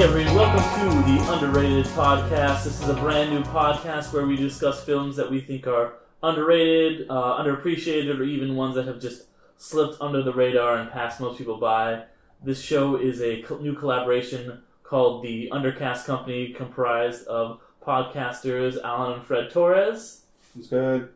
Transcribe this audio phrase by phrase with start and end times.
[0.00, 2.64] Hey everybody, welcome to the Underrated Podcast.
[2.64, 7.06] This is a brand new podcast where we discuss films that we think are underrated,
[7.10, 9.24] uh, underappreciated, or even ones that have just
[9.58, 12.04] slipped under the radar and passed most people by.
[12.42, 19.18] This show is a co- new collaboration called the Undercast Company, comprised of podcasters Alan
[19.18, 20.22] and Fred Torres,
[20.58, 21.10] It's good.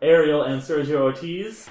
[0.00, 1.68] Ariel and Sergio Ortiz.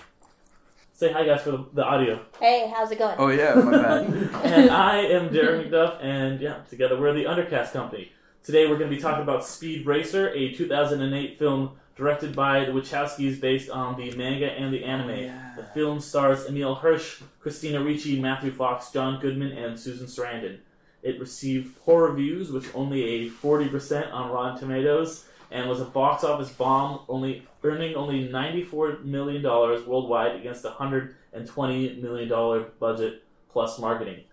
[1.00, 2.20] Say hi, guys, for the, the audio.
[2.42, 3.16] Hey, how's it going?
[3.18, 4.04] Oh yeah, my bad.
[4.44, 8.12] and I am Jeremy McDuff, and yeah, together we're the Undercast Company.
[8.44, 12.74] Today we're going to be talking about Speed Racer, a 2008 film directed by the
[12.74, 15.32] Wachowskis based on the manga and the anime.
[15.34, 20.58] Oh, the film stars Emile Hirsch, Christina Ricci, Matthew Fox, John Goodman, and Susan Sarandon.
[21.02, 26.24] It received poor reviews with only a 40% on Rotten Tomatoes and was a box
[26.24, 34.24] office bomb, only earning only $94 million worldwide against a $120 million budget plus marketing.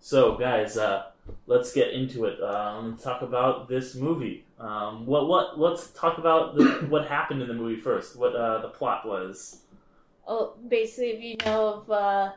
[0.00, 1.06] So, guys, uh,
[1.46, 2.42] let's get into it.
[2.42, 4.44] Um, talk about this movie.
[4.58, 5.58] Um, what what?
[5.58, 8.16] Let's talk about the, what happened in the movie first.
[8.16, 9.62] What uh, the plot was.
[10.26, 12.32] Oh, basically, if you know of uh,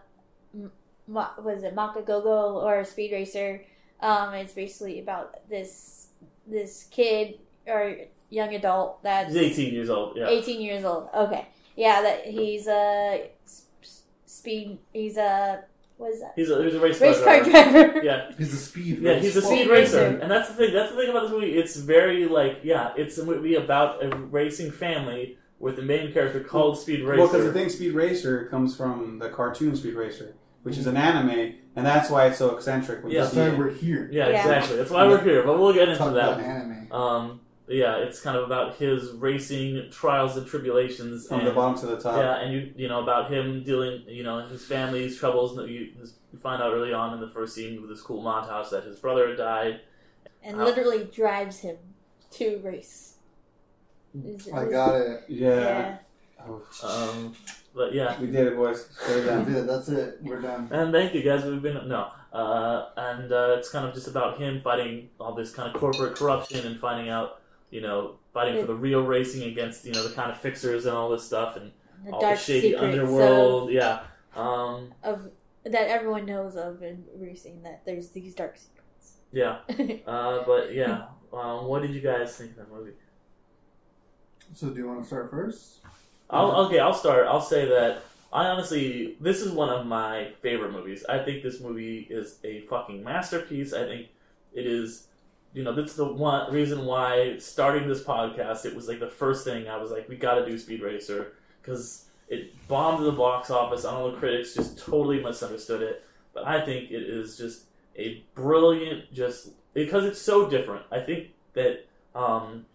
[1.07, 3.63] Ma- was it Makagogo or Speed Racer,
[3.99, 6.07] um, it's basically about this
[6.47, 7.97] this kid or
[8.33, 10.17] young adult that's He's 18 years old.
[10.17, 10.27] Yeah.
[10.29, 11.09] 18 years old.
[11.13, 13.27] Okay, yeah, that he's a
[14.25, 14.79] speed.
[14.91, 15.63] He's a
[15.97, 16.33] what is that?
[16.35, 17.72] He's a, he's a race, Race car car driver.
[17.91, 18.01] driver.
[18.03, 18.31] Yeah.
[18.38, 18.99] He's a speed.
[18.99, 19.97] Yeah, he's a Well, speed racer.
[20.09, 20.73] racer, and that's the thing.
[20.73, 21.53] That's the thing about this movie.
[21.57, 26.41] It's very like, yeah, it's a movie about a racing family with the main character
[26.41, 27.19] called Speed Racer.
[27.22, 30.97] Well, because the thing Speed Racer comes from the cartoon Speed Racer, which is an
[30.97, 33.03] anime, and that's why it's so eccentric.
[33.03, 33.22] When Yeah.
[33.22, 34.09] That's why we're here.
[34.11, 34.41] yeah, Yeah.
[34.41, 34.75] exactly.
[34.77, 35.43] That's why we're here.
[35.43, 36.43] But we'll get into Talk about that.
[36.45, 36.91] anime.
[36.91, 41.79] Um, yeah, it's kind of about his racing trials and tribulations, from and, the bottom
[41.79, 42.18] to the top.
[42.18, 45.57] yeah, and you you know about him dealing, you know, his family's troubles.
[45.57, 48.23] And you, his, you find out early on in the first scene with this cool
[48.23, 49.81] montage that his brother had died.
[50.44, 51.78] and literally drives him
[52.31, 53.16] to race.
[54.25, 55.22] Is- I got it.
[55.28, 55.50] Yeah.
[55.50, 55.97] Yeah.
[56.46, 57.35] Oh, Um,
[57.73, 58.85] but yeah, we did it, boys.
[58.91, 59.56] Straight That's down.
[59.56, 59.66] it.
[59.68, 60.18] That's it.
[60.22, 60.68] We're done.
[60.72, 61.44] And thank you guys.
[61.46, 65.53] We've been no, uh, and uh, it's kind of just about him fighting all this
[65.53, 67.41] kind of corporate corruption and finding out,
[67.73, 70.95] you know, fighting for the real racing against you know the kind of fixers and
[70.95, 71.72] all this stuff and
[72.06, 73.72] The all the dark shady secrets underworld.
[73.72, 74.01] Yeah.
[74.35, 75.25] Um, of,
[75.66, 77.63] of that everyone knows of in racing.
[77.63, 79.17] That there's these dark secrets.
[79.31, 79.57] yeah.
[80.07, 81.06] Uh, but yeah.
[81.34, 82.91] Um, what did you guys think of the movie?
[84.53, 85.79] So, do you want to start first?
[86.29, 87.25] I'll, okay, I'll start.
[87.25, 91.05] I'll say that I honestly, this is one of my favorite movies.
[91.07, 93.73] I think this movie is a fucking masterpiece.
[93.73, 94.07] I think
[94.53, 95.07] it is,
[95.53, 99.46] you know, that's the one reason why starting this podcast, it was like the first
[99.46, 103.50] thing I was like, we got to do Speed Racer because it bombed the box
[103.50, 103.86] office.
[103.86, 106.03] I know the critics just totally misunderstood it,
[106.34, 107.66] but I think it is just
[107.97, 110.85] a brilliant, just because it's so different.
[110.91, 111.85] I think that
[112.16, 112.66] um,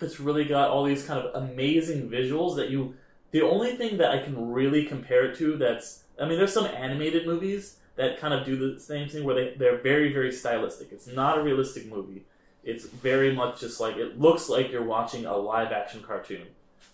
[0.00, 2.94] it's really got all these kind of amazing visuals that you
[3.30, 6.66] the only thing that I can really compare it to that's I mean there's some
[6.66, 10.92] animated movies that kind of do the same thing where they, they're very, very stylistic.
[10.92, 12.24] It's not a realistic movie.
[12.62, 16.46] It's very much just like it looks like you're watching a live action cartoon.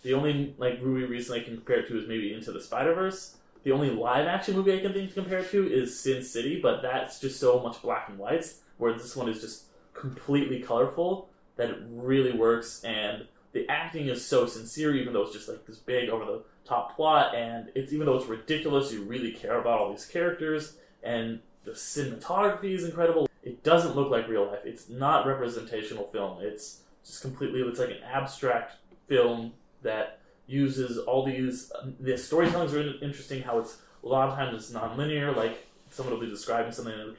[0.02, 2.94] The only like movie recently I can compare it to is maybe Into the Spider
[2.94, 3.36] Verse.
[3.64, 6.60] The only live action movie I can think to compare it to is Sin City,
[6.60, 11.28] but that's just so much black and whites, where this one is just completely colorful
[11.56, 15.64] that it really works and the acting is so sincere even though it's just like
[15.66, 19.60] this big over the top plot and it's even though it's ridiculous you really care
[19.60, 23.28] about all these characters and the cinematography is incredible.
[23.42, 24.60] It doesn't look like real life.
[24.64, 26.38] It's not representational film.
[26.40, 27.60] It's just completely.
[27.60, 29.52] It's like an abstract film
[29.82, 31.70] that uses all these.
[32.00, 33.42] The is really interesting.
[33.42, 35.32] How it's a lot of times it's non-linear.
[35.32, 37.16] Like someone will be describing something and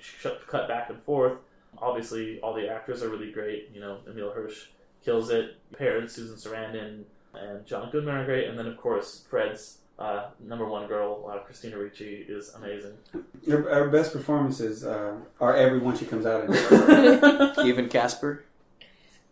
[0.48, 1.38] cut back and forth.
[1.78, 3.70] Obviously, all the actors are really great.
[3.74, 4.68] You know, Emile Hirsch
[5.04, 5.58] kills it.
[5.78, 7.04] Parents, Susan Sarandon,
[7.34, 8.48] and John Goodman are great.
[8.48, 12.94] And then, of course, Fred's uh, number one girl, uh, Christina Ricci, is amazing.
[13.50, 17.66] Our, our best performances uh, are every one she comes out in.
[17.68, 18.44] Even Casper.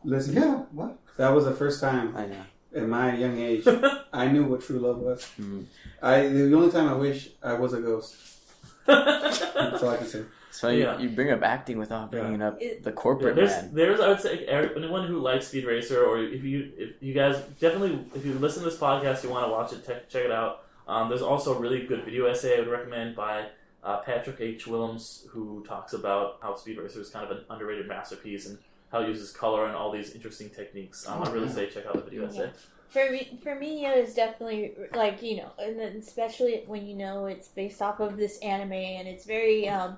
[0.04, 0.98] Listen, Yeah, what?
[1.18, 2.44] that was the first time I know.
[2.75, 3.65] at my young age
[4.13, 5.21] I knew what true love was.
[5.39, 5.65] Mhm.
[6.01, 8.15] I the only time I wish I was a ghost.
[8.86, 10.24] That's all I can say.
[10.53, 11.00] So you, Yeah.
[11.00, 13.71] you bring up acting without bringing up It- the Yeah, corporate there's, man.
[13.73, 17.38] there's, I would say, anyone who likes Speed Racer, or if you, if you guys
[17.59, 20.31] definitely, if you listen to this podcast, you want to watch it, te- check it
[20.31, 20.65] out.
[20.88, 23.47] Um, there's also a really good video essay I would recommend by
[23.83, 24.67] uh, Patrick H.
[24.67, 28.59] Willems, who talks about how Speed Racer is kind of an underrated masterpiece and
[28.91, 31.07] how it uses color and all these interesting techniques.
[31.09, 32.51] Um, I really say check out the video essay.
[32.89, 37.25] For me, for me, it was definitely like you know, and especially when you know
[37.25, 39.97] it's based off of this anime and it's very, um,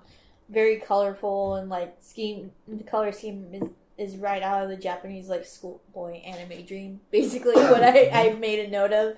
[0.50, 2.51] very colorful and like scheme.
[2.68, 7.00] The color scheme is is right out of the Japanese like schoolboy anime dream.
[7.12, 9.18] Basically, what I I made a note of.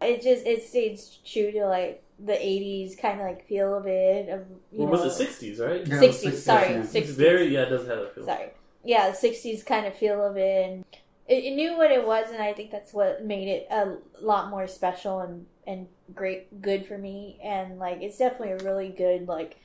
[0.00, 4.28] It just it stays true to like the '80s kind of like feel of it.
[4.28, 5.86] Of you What know, was it, 60s, right?
[5.86, 6.80] Yeah, 60s, 60s, sorry, yeah.
[6.80, 7.14] It's 60s.
[7.14, 8.24] very, yeah, it does have that feel.
[8.24, 8.50] Sorry.
[8.84, 10.68] Yeah, the 60s kind of feel of it.
[10.68, 10.84] And
[11.26, 14.50] it, it knew what it was, and I think that's what made it a lot
[14.50, 17.38] more special and, and great, good for me.
[17.42, 19.56] And, like, it's definitely a really good, like,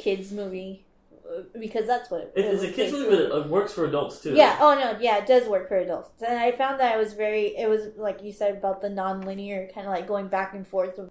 [0.00, 0.84] kids movie.
[1.12, 3.84] uh, Because that's what it, It, it it's a kids movie, but it works for
[3.84, 4.34] adults too.
[4.34, 4.58] Yeah.
[4.60, 4.98] Oh no.
[5.00, 7.56] Yeah, it does work for adults, and I found that it was very.
[7.56, 10.98] It was like you said about the non-linear kind of like going back and forth
[10.98, 11.10] with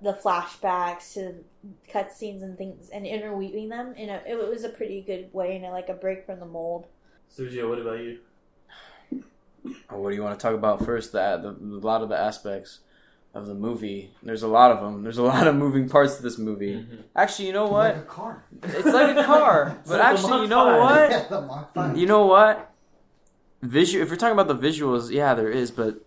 [0.00, 1.44] the flashbacks to
[1.92, 4.22] cutscenes and things, and interweaving them in a.
[4.26, 6.86] It was a pretty good way and like a break from the mold.
[7.36, 8.18] Sergio, what about you?
[9.90, 11.12] Oh, what do you want to talk about first?
[11.12, 12.80] The, the a lot of the aspects
[13.38, 14.10] of the movie.
[14.22, 15.02] There's a lot of them.
[15.02, 16.74] There's a lot of moving parts to this movie.
[16.74, 17.02] Mhm.
[17.16, 17.96] Actually, you know Like what?
[17.96, 18.44] a car.
[18.62, 19.78] It's like a car.
[19.86, 20.80] But like actually, you know 5.
[20.80, 21.10] what?
[21.10, 21.24] Yeah,
[21.92, 22.70] the You know what?
[23.62, 24.02] Visual.
[24.04, 25.70] If we're talking about the visuals, yeah, there is.
[25.70, 26.04] But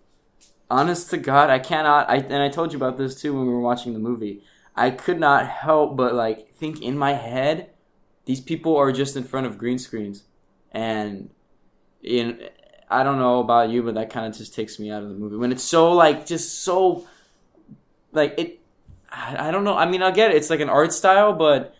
[0.69, 2.09] honest to God, I cannot.
[2.09, 4.43] I and I told you about this too when we were watching the movie.
[4.75, 7.71] I could not help but like think in my head,
[8.25, 10.23] these people are just in front of green screens,
[10.71, 11.29] and
[12.01, 12.39] in
[12.89, 15.15] I don't know about you, but that kind of just takes me out of the
[15.15, 17.05] movie when it's so like just so
[18.11, 18.59] like it.
[19.11, 19.75] I I don't know.
[19.75, 20.37] I mean, I get it.
[20.37, 21.75] It's like an art style, but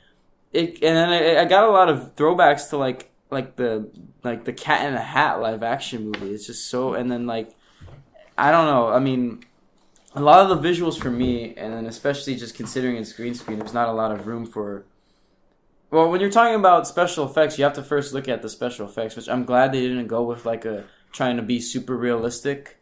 [0.54, 3.90] it and then I, I got a lot of throwbacks to like like the
[4.24, 6.34] like the Cat in the Hat live action movie.
[6.34, 7.56] It's just so and then like
[8.38, 8.90] I don't know.
[8.90, 9.44] I mean,
[10.14, 13.60] a lot of the visuals for me, and then especially just considering it's green screen,
[13.60, 14.86] there's not a lot of room for.
[15.90, 18.88] Well, when you're talking about special effects, you have to first look at the special
[18.88, 22.78] effects, which I'm glad they didn't go with like a trying to be super realistic,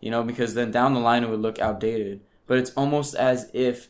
[0.00, 2.20] you know, because then down the line it would look outdated.
[2.48, 3.88] But it's almost as if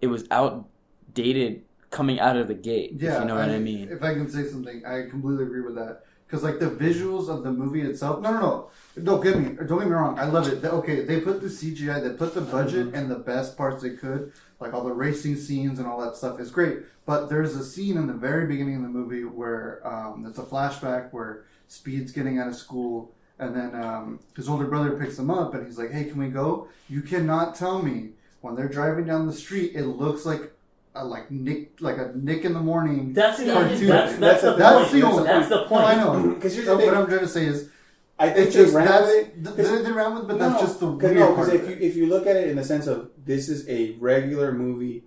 [0.00, 2.92] it was outdated coming out of the gate.
[2.96, 3.88] Yeah, if you know what I mean.
[3.90, 6.02] If I can say something, I completely agree with that.
[6.26, 8.70] Because like the visuals of the movie itself, no, no, no,
[9.02, 10.18] don't get me, don't get me wrong.
[10.18, 10.62] I love it.
[10.62, 14.34] Okay, they put the CGI, they put the budget and the best parts they could,
[14.60, 16.80] like all the racing scenes and all that stuff is great.
[17.06, 20.42] But there's a scene in the very beginning of the movie where um, it's a
[20.42, 23.14] flashback where Speed's getting out of school.
[23.40, 26.28] And then um, his older brother picks him up, and he's like, "Hey, can we
[26.28, 30.52] go?" You cannot tell me when they're driving down the street, it looks like
[30.96, 33.12] a like Nick, like a Nick in the morning.
[33.12, 33.86] That's the cartoon.
[33.86, 34.92] that's, that's, the That's point.
[34.92, 35.84] the only- That's the No, point.
[35.84, 36.30] I know.
[36.34, 36.88] Because here's So the thing.
[36.92, 37.68] what I'm trying to say is,
[38.18, 39.56] I think it's they just ran that's with it.
[39.56, 41.46] they they ran with, but No, that's just the 'cause weird no, part.
[41.50, 41.82] because of if you it.
[41.90, 45.04] if you look at it in the sense of this is a regular movie,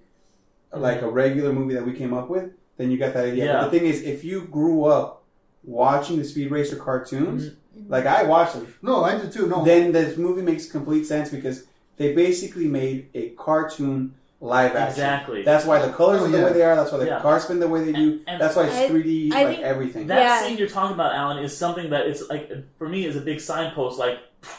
[0.74, 3.46] like a regular movie that we came up with, then you got that idea.
[3.46, 3.62] Yeah.
[3.62, 5.21] But the thing is, if you grew up
[5.64, 7.90] watching the Speed Racer cartoons, Mm-hmm.
[7.90, 9.48] like I watched them, no, I did too.
[9.48, 11.64] No, then this movie makes complete sense because
[11.96, 14.90] they basically made a cartoon live action.
[14.90, 15.44] Exactly.
[15.44, 16.44] That's why the colors Oh, are the yeah.
[16.46, 16.76] way they are.
[16.76, 17.22] That's why the Yeah.
[17.22, 18.12] cars spin the way they do.
[18.12, 20.08] And- and that's why it's I- 3D, I like think everything.
[20.08, 20.42] That Yeah.
[20.42, 23.40] scene you're talking about, Alan, is something that it's like for me is a big
[23.40, 23.98] signpost.
[23.98, 24.18] Like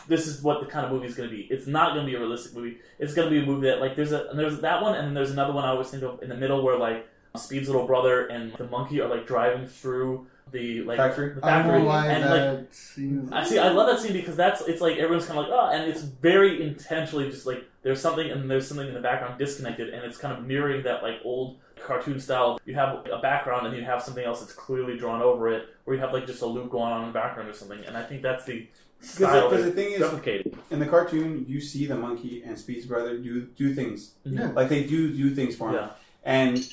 [0.09, 1.43] this is what the kind of movie is going to be.
[1.51, 2.79] It's not going to be a realistic movie.
[2.99, 5.13] It's going to be a movie that like there's a there's that one, and then
[5.15, 7.07] there's another one I always think of in the middle where like
[7.37, 11.35] Speed's little brother and the monkey are like driving through the like Factory?
[11.35, 12.41] the I factory, won't lie, and like
[12.71, 13.29] that scene.
[13.33, 13.59] I see.
[13.59, 16.03] I love that scene because that's it's like everyone's kind of like oh, and it's
[16.03, 20.19] very intentionally just like there's something and there's something in the background disconnected, and it's
[20.19, 22.61] kind of mirroring that like old cartoon style.
[22.65, 25.95] You have a background and you have something else that's clearly drawn over it, or
[25.95, 27.85] you have like just a loop going on in the background or something.
[27.87, 28.69] And I think that's the
[29.01, 30.57] style Because the thing is, replicated.
[30.71, 34.13] in the cartoon, you see the monkey and Speed's brother do do things.
[34.25, 34.53] Yeah.
[34.53, 35.75] Like they do do things for him.
[35.77, 35.89] Yeah.
[36.25, 36.65] And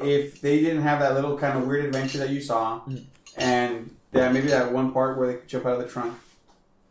[0.00, 3.04] if they didn't have that little kind of weird adventure that you saw, Mm.
[3.36, 6.14] And that maybe that one part where they could jump out of the trunk,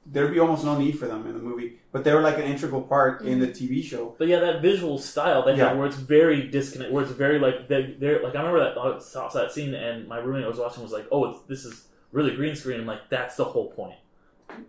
[0.05, 1.79] there'd be almost no need for them in the movie.
[1.91, 4.15] But they were like an integral part in the TV show.
[4.19, 5.69] But yeah, that visual style they Yeah.
[5.69, 8.77] have, where it's very disconnect, where it's very like they, they're like I remember that
[8.77, 11.65] I saw that scene, and my roommate I was watching was like, "Oh, it's, this
[11.65, 13.95] is really green screen." I'm like, "That's the whole point."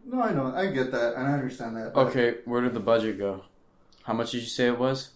[0.06, 1.92] No, I know, I get that, and I understand that.
[1.94, 3.42] but- Okay, where did the budget go?
[4.04, 5.10] How much did you say it was?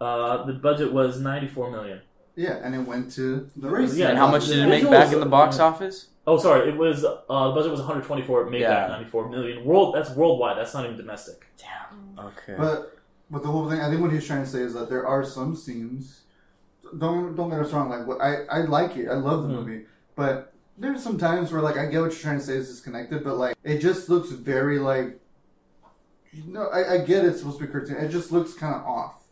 [0.00, 2.00] Uh, the budget was 94 million.
[2.36, 3.94] Yeah, and it went to the race.
[3.96, 6.08] Yeah, and how much did it make back in the box office?
[6.26, 7.14] Oh, sorry, it was uh,
[7.48, 8.42] the budget was 124.
[8.46, 8.88] It made Yeah.
[8.88, 9.64] back 94 million.
[9.64, 10.58] World, that's worldwide.
[10.58, 11.46] That's not even domestic.
[11.56, 12.26] Damn.
[12.26, 12.54] Okay.
[12.58, 12.98] But
[13.30, 15.24] but the whole thing, I think what he's trying to say is that there are
[15.24, 16.20] some scenes.
[16.98, 17.88] Don't don't get us wrong.
[17.88, 19.08] Like what I I like it.
[19.08, 19.52] I love the Mhm.
[19.64, 22.68] movie, but there's some times where like I get what you're trying to say is
[22.68, 25.20] disconnected, but like it just looks very like.
[26.46, 27.96] No, I, I get it's supposed to be cartoon.
[27.96, 29.22] It just looks kind of off.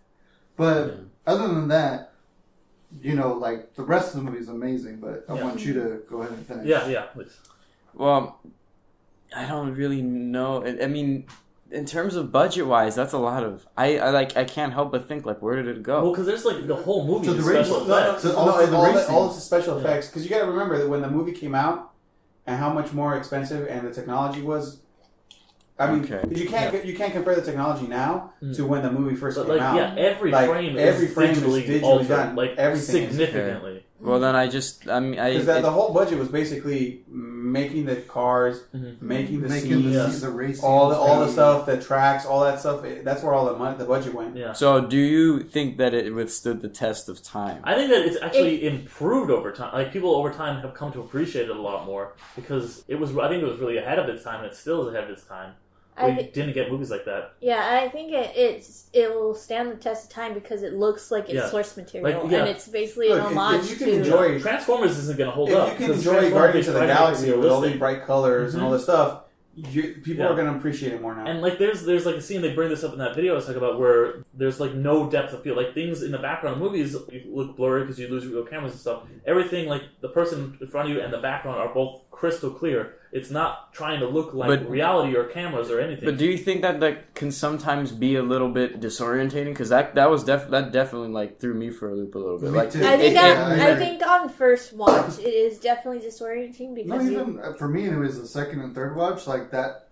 [0.56, 2.12] But other than that,
[3.00, 4.96] you know, like the rest of the movie is amazing.
[4.96, 5.44] But I Yeah.
[5.44, 6.66] want you to go ahead and finish.
[6.66, 7.02] Yeah, yeah.
[7.14, 7.36] please.
[7.94, 8.38] Well,
[9.36, 10.64] I don't really know.
[10.64, 11.26] I I mean,
[11.70, 13.66] in terms of budget wise, that's a lot of.
[13.76, 14.36] I, I like.
[14.36, 16.02] I can't help but think like, where did it go?
[16.02, 18.22] Well, because there's like the whole movie To is the special No, no, effects.
[18.22, 19.34] So all no, the all, the, all scenes.
[19.36, 19.80] the special Yeah.
[19.84, 21.90] effects because you got to remember that when the movie came out
[22.46, 24.80] and how much more expensive and the technology was.
[25.78, 26.20] I mean, Okay.
[26.28, 28.54] 'cause you can't you can't compare the technology now Mm.
[28.56, 29.76] to when the movie first But came like, out.
[29.76, 32.36] yeah, every Like, frame every is frame is digitally, digitally altered, done.
[32.36, 33.10] like Everything is.
[33.16, 33.82] significantly.
[34.00, 34.86] well, then I just.
[34.88, 35.30] I mean, I.
[35.32, 39.00] Because the, it- the whole budget was basically making the cars, Mhm.
[39.02, 39.90] making the Making scenes, the,
[40.26, 40.30] Yeah.
[40.30, 42.84] the race all the all the stuff, the tracks, all that stuff.
[42.84, 44.36] it- that's where all the money, the budget went.
[44.36, 44.52] Yeah.
[44.52, 47.60] so, do you think that it withstood the test of time?
[47.64, 49.72] I think that it's actually improved over time.
[49.74, 53.16] Like people over time have come to appreciate it a lot more because it was.
[53.18, 55.10] I think it was really ahead of its time, and it still is ahead of
[55.10, 55.52] its time.
[55.96, 57.34] I We thi- didn't get movies like that.
[57.40, 61.10] Yeah, I think it it's it will stand the test of time because it looks
[61.10, 61.48] like it's Yeah.
[61.48, 62.38] source material Like, yeah.
[62.40, 65.30] and it's basically Look, an if- homage if you can to enjoy- Transformers isn't going
[65.30, 65.70] to hold if up.
[65.70, 67.78] you can 'cause enjoy Transformers Guardians of the try to make Galaxy with all realistic.
[67.78, 68.90] bright colors and all this mm-hmm.
[68.92, 69.20] stuff,
[69.56, 70.30] you, people Yeah.
[70.32, 71.26] are going to appreciate it more now.
[71.26, 73.36] And like there's there's like a scene they bring this up in that video I
[73.36, 75.56] was talking about where there's like no depth of field.
[75.56, 76.96] Like things in the background of movies
[77.26, 79.02] look blurry because you lose your cameras and stuff.
[79.26, 82.94] Everything like the person in front of you and the background are both crystal clear.
[83.14, 86.04] It's not trying to look like But- reality or cameras or anything.
[86.04, 89.52] But do you think that that can sometimes be a little bit disorientating?
[89.54, 92.38] Because that that was def- that definitely like threw me for a loop a little
[92.40, 92.50] bit.
[92.50, 92.84] Me like, too.
[92.84, 96.74] I think it- on, it- I I think on first watch it is definitely disorienting
[96.74, 97.84] because you, even uh, for me.
[97.86, 99.82] It was the second and third watch, like that.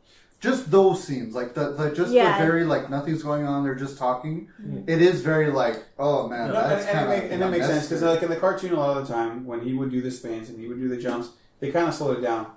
[0.40, 2.36] Just those scenes, like the, the just Yeah.
[2.36, 3.62] the very like nothing's going on.
[3.62, 4.48] They're just talking.
[4.88, 7.46] It is very like, oh man, No, that's and, and, kind it, make, and it
[7.54, 9.92] makes sense because like in the cartoon a lot of the time when he would
[9.92, 11.28] do the spins and he would do the jumps
[11.60, 12.48] they kind of slowed it down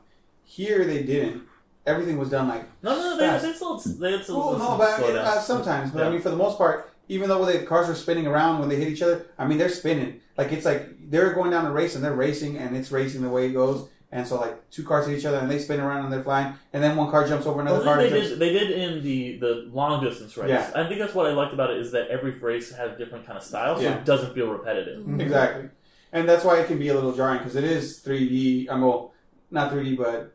[0.45, 1.43] here they didn't
[1.85, 3.43] everything was done like no, no, no, they, fast.
[3.43, 5.25] they still they had still well, some no but slow down.
[5.25, 8.25] uh, sometimes but I mean for the most part even though the cars are spinning
[8.27, 11.51] around when they hit each other I mean they're spinning like it's like they're going
[11.51, 14.39] down a race and they're racing and it's racing the way it goes and so
[14.39, 16.95] like two cars hit each other and they spin around and they're flying and then
[16.95, 18.39] one car jumps over another Well, car they and jumps- did.
[18.39, 20.49] They did in the the long distance race.
[20.49, 20.71] Yeah.
[20.75, 23.25] I think that's what I liked about it is that every race had a different
[23.25, 23.95] kind of style, so Yeah.
[23.97, 24.99] it doesn't feel repetitive.
[25.01, 25.21] Mm-hmm.
[25.21, 25.69] Exactly,
[26.13, 28.67] and that's why it can be a little jarring because it is 3D.
[28.69, 29.11] I'm well,
[29.55, 30.31] not 3D, but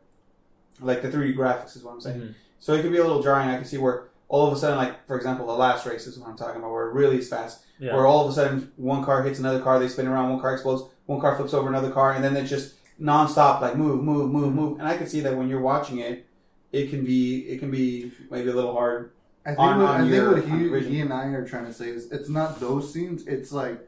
[0.81, 2.19] like the 3D graphics is what I'm saying.
[2.21, 2.33] Mhm.
[2.59, 3.47] So it can be a little jarring.
[3.49, 6.17] I can see where all of a sudden, like for example, the last race is
[6.19, 7.61] what I'm talking about, where it really is fast.
[7.79, 7.95] Yeah.
[7.95, 10.53] Where all of a sudden one car hits another car, they spin around, one car
[10.53, 14.29] explodes, one car flips over another car, and then it's just nonstop, like move, move,
[14.31, 14.79] move, move.
[14.79, 16.25] And I can see that when you're watching it,
[16.71, 19.11] it can be it can be maybe a little hard.
[19.45, 21.73] I think on- what, on I think what he, he and I are trying to
[21.73, 23.25] say is it's not those scenes.
[23.27, 23.79] It's like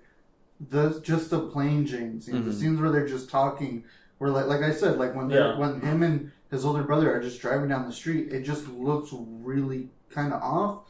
[0.69, 2.59] the just the plain Jane scenes, the Mhm.
[2.59, 3.83] scenes where they're just talking.
[4.23, 5.57] Where like like I said, like when Yeah.
[5.57, 9.09] when him and his older brother are just driving down the street, it just looks
[9.11, 10.83] really kind of off.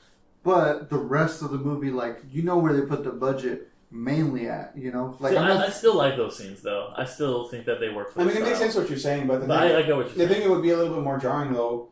[0.44, 4.48] But the rest of the movie, like you know where they put the budget mainly
[4.48, 6.94] at, you know, like See, I'm I, not, I still like those scenes though.
[6.96, 8.14] I still think that they work.
[8.14, 9.80] For I mean, the it makes sense what you're saying, but the But thing, I,
[9.80, 10.30] I get what you're the saying.
[10.30, 11.90] thing that would be a little bit more jarring though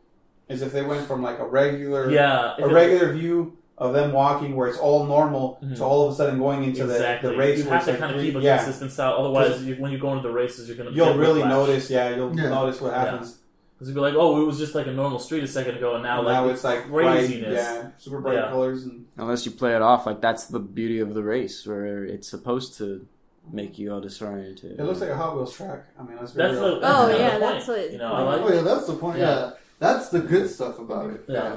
[0.48, 3.92] is if they went from like a regular yeah, if a it- regular view of
[3.92, 5.76] them walking where it's all normal Mhm.
[5.76, 7.28] to all of a sudden going into exactly.
[7.28, 9.14] the, the race you have to like kind of keep a yeah, consistent style.
[9.18, 11.50] Otherwise, you, when you go into the races, you're gonna you'll really whiplash.
[11.68, 11.90] notice.
[11.90, 12.48] Yeah, you'll Yeah.
[12.48, 13.38] notice what happens.
[13.74, 15.94] Because you'd be like, oh, it was just like a normal street a second ago,
[15.94, 17.54] and now And like now it's like bright, craziness.
[17.54, 18.48] yeah, super bright Yeah.
[18.50, 22.04] colors and unless you play it off like that's the beauty of the race, where
[22.04, 23.04] it's supposed to
[23.50, 24.78] make you all disoriented.
[24.78, 25.80] it looks like a Hot Wheels track.
[25.98, 26.80] I mean, that's That's very the real.
[26.84, 28.24] Oh, yeah, that's point, what- you know.
[28.24, 29.18] Like oh yeah, that's the point.
[29.18, 29.34] Yeah.
[29.40, 29.50] Yeah.
[29.80, 31.24] that's the good stuff about it.
[31.26, 31.42] Yeah.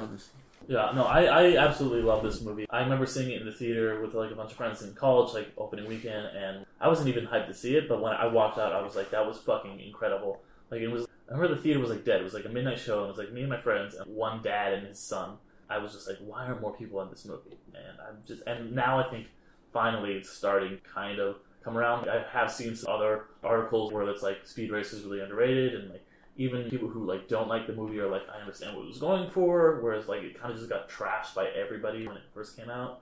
[0.68, 2.66] no, I, I absolutely love this movie.
[2.70, 5.32] I remember seeing it in the theater with like a bunch of friends in college,
[5.34, 7.88] like opening weekend, and I wasn't even hyped to see it.
[7.88, 10.40] But when I walked out, I was like, that was fucking incredible.
[10.70, 11.06] Like it was.
[11.28, 12.20] I remember the theater was like dead.
[12.20, 14.14] It was like a midnight show, and it was like me and my friends and
[14.14, 15.36] one dad and his son.
[15.68, 17.58] I was just like, why aren't more people in this movie?
[17.74, 19.26] And I'm just, and now I think
[19.72, 22.08] finally it's starting kind of come around.
[22.08, 25.90] I have seen some other articles where it's like Speed Racer is really underrated, and
[25.90, 26.05] like
[26.36, 28.98] even people who like don't like the movie are like, I understand what it was
[28.98, 29.80] going for.
[29.80, 33.00] Whereas like it kind of just got trashed by everybody when it first came out.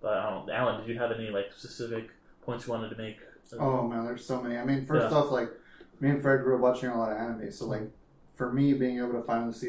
[0.00, 2.10] But I don't Alan, did you have any like specific
[2.42, 3.18] points you wanted to make?
[3.58, 4.56] Oh man, there's so many.
[4.56, 5.18] I mean, first Yeah.
[5.18, 5.50] off, like
[6.00, 7.90] me and Fred grew up watching a lot of anime, so like
[8.34, 9.68] for me, being able to finally see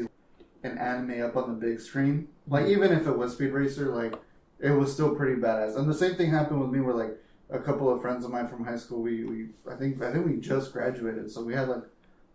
[0.62, 4.14] an anime up on the big screen, like even if it was Speed Racer, like
[4.58, 5.76] it was still pretty badass.
[5.76, 7.16] And the same thing happened with me, where like
[7.48, 10.26] a couple of friends of mine from high school, we, we I think I think
[10.26, 11.82] we just graduated, so we had like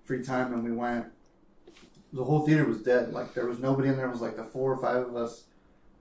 [0.03, 1.05] free time and we went.
[2.13, 3.13] The whole theater was dead.
[3.13, 4.07] Like there was nobody in there.
[4.07, 5.45] It was like the four or five of us,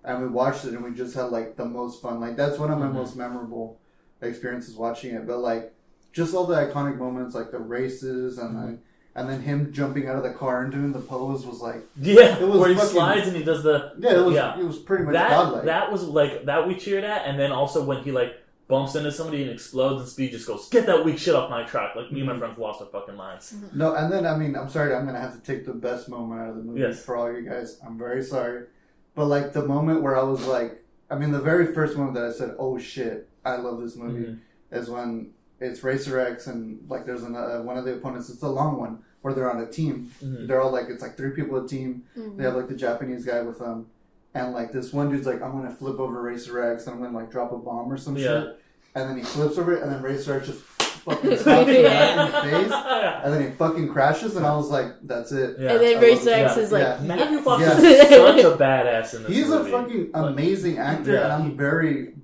[0.05, 2.21] and we watched it and we just had like the most fun.
[2.21, 2.95] Like that's one of my Mhm.
[2.95, 3.79] most memorable
[4.21, 5.27] experiences watching it.
[5.27, 5.73] But like
[6.13, 8.67] just all the iconic moments, like the races and Mm-hmm.
[8.67, 8.79] then
[9.17, 12.39] and then him jumping out of the car and doing the pose was like Yeah,
[12.39, 14.59] It was where he fucking- slides and he does the yeah, it was Yeah.
[14.59, 15.65] it was pretty much that godlike.
[15.65, 18.35] that was like that we cheered at, and then also when he like
[18.71, 21.65] bumps into somebody and explodes, and Speed just goes, "Get that weak shit off my
[21.65, 22.39] track!" Like me and my Mhm.
[22.39, 23.55] friends lost our fucking minds.
[23.75, 26.41] No, and then I mean, I'm sorry, I'm gonna have to take the best moment
[26.41, 27.03] out of the movie Yes.
[27.05, 27.79] for all you guys.
[27.87, 28.65] I'm very sorry,
[29.15, 32.25] but like the moment where I was like, I mean, the very first moment that
[32.25, 34.39] I said, "Oh shit, I love this movie," Mhm.
[34.71, 38.31] is when it's Racer X and like there's an, uh, one of the opponents.
[38.31, 40.11] It's a long one where they're on a team.
[40.23, 40.47] Mhm.
[40.47, 42.05] They're all like it's like three people a team.
[42.37, 43.87] They have like the Japanese guy with them,
[44.35, 47.17] and like this one dude's like, "I'm gonna flip over Racer X and I'm gonna
[47.17, 48.23] like drop a bomb or some Yeah.
[48.43, 48.61] shit,"
[48.95, 52.11] and then he flips over it, and then Racer X just fucking slaps him back
[52.19, 52.73] in the face.
[53.25, 55.73] And then he fucking crashes, and I was like, "That's it." Yeah.
[55.73, 57.01] And then I Racer love- X yeah, is like, yeah.
[57.03, 57.79] Matthew Fox Yeah.
[57.79, 59.71] is such a badass in this He's movie.
[59.73, 62.15] a fucking amazing actor, yeah, and I'm very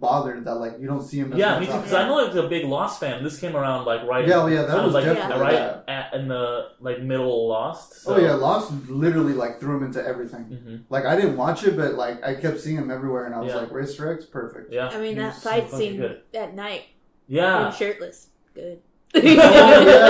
[0.00, 1.32] bothered that like you don't see him.
[1.32, 1.72] As Yeah, much me too.
[1.74, 3.22] Because I'm like a big Lost fan.
[3.22, 4.26] This came around like right.
[4.26, 5.84] Yeah, well, yeah, that kind was like definitely right that.
[5.88, 8.02] at, in the like middle of Lost.
[8.02, 8.14] So.
[8.14, 10.44] Oh yeah, Lost literally like threw him into everything.
[10.46, 10.82] Mhm.
[10.88, 13.48] Like I didn't watch it, but like I kept seeing him everywhere, and I was
[13.52, 13.56] Yeah.
[13.60, 14.72] like, Racer X, perfect.
[14.72, 16.22] Yeah, I mean, that was so fight scene good.
[16.34, 16.84] at night,
[17.28, 18.80] Yeah, him shirtless, good.
[19.14, 19.34] oh yeah,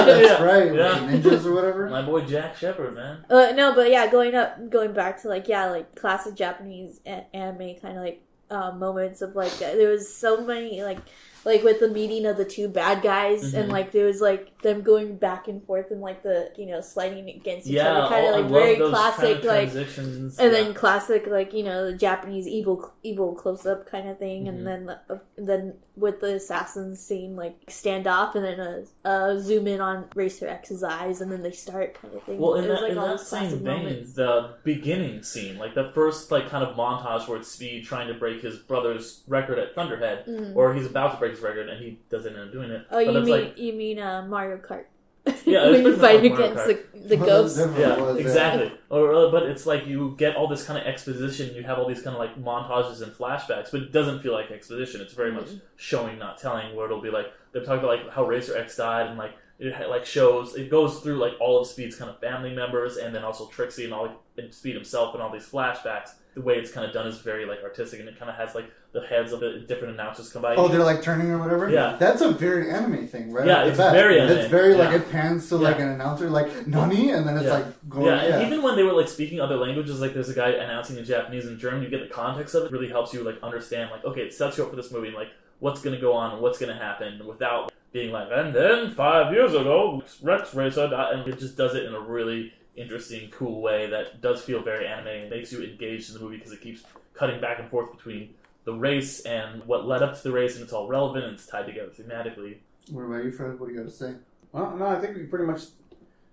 [0.05, 0.43] that's Yeah.
[0.45, 0.75] right.
[0.75, 1.05] Yeah.
[1.11, 1.89] With the ninjas or whatever.
[1.89, 3.25] my boy Jack Shephard, man.
[3.31, 7.25] Uh, no, but yeah, going up, going back to like yeah, like classic Japanese a-
[7.35, 10.99] anime kind of like uh, moments of like there was so many like
[11.45, 13.73] like with the meeting of the two bad guys and Mhm.
[13.73, 17.29] like there was like them going back and forth and like the you know sliding
[17.31, 19.71] against each Yeah, other, kind of like very classic kind of like.
[19.73, 20.39] transitions.
[20.39, 20.63] And yeah.
[20.63, 24.49] then classic, like you know, the Japanese evil, evil close up kind of thing, Mhm.
[24.49, 29.67] and then, uh, then with the assassins scene, like stand off, and then uh, zoom
[29.67, 32.39] in on Racer X's eyes, and then they start kind of thing.
[32.39, 34.13] Well, in It was, that, like, in all that same vein, moments.
[34.15, 38.15] the beginning scene, like the first like kind of montage where it's Speed trying to
[38.15, 40.55] break his brother's record at Thunderhead, Mhm.
[40.57, 42.86] or he's about to break his record and he doesn't end up doing it.
[42.90, 44.84] Oh, but you it's mean like you mean uh, Mario Kart?
[45.26, 45.32] Yeah,
[45.69, 47.56] it's when you fight like against the, the Well, ghosts.
[47.58, 48.73] that definitely yeah, was, exactly.
[48.88, 51.54] Or, uh, but it's like you get all this kind of exposition.
[51.54, 54.50] You have all these kind of like montages and flashbacks, but it doesn't feel like
[54.50, 55.00] exposition.
[55.00, 56.75] It's very much showing, not telling.
[56.75, 59.89] Where it'll be like they're talking about like how Racer X died, and like it
[59.91, 63.25] like shows it goes through like all of Speed's kind of family members, and then
[63.25, 66.11] also Trixie and all and Speed himself, and all these flashbacks.
[66.35, 68.55] The way it's kind of done is very like artistic, and it kind of has
[68.55, 70.55] like the heads of the different announcers come by.
[70.57, 71.69] Oh, they're like turning or whatever.
[71.69, 71.97] Yeah.
[71.99, 73.47] that's a very anime thing, right?
[73.47, 73.93] Yeah, it's bat.
[73.93, 74.39] very anime.
[74.39, 74.97] It's very like Yeah.
[74.97, 75.85] it pans to like Yeah.
[75.87, 77.53] an announcer, like Nani, and then it's Yeah.
[77.55, 78.07] like going.
[78.07, 80.97] Yeah, Yeah, even when they were like speaking other languages, like there's a guy announcing
[80.97, 82.67] in Japanese and German, you get the context of it.
[82.67, 85.09] it really helps you like understand, like okay, it sets you up for this movie,
[85.09, 88.29] and like what's going to go on, and what's going to happen, without being like,
[88.31, 92.53] and then five years ago, Rex Racer, and it just does it in a really
[92.76, 96.37] interesting, cool way that does feel very anime and makes you engaged in the movie
[96.37, 96.83] because it keeps
[97.15, 100.63] cutting back and forth between the race and what led up to the race, and
[100.63, 102.59] it's all relevant and it's tied together thematically.
[102.91, 103.59] What about you, Fred?
[103.59, 104.15] What do you got to say?
[104.53, 105.63] Well, no, I think we pretty much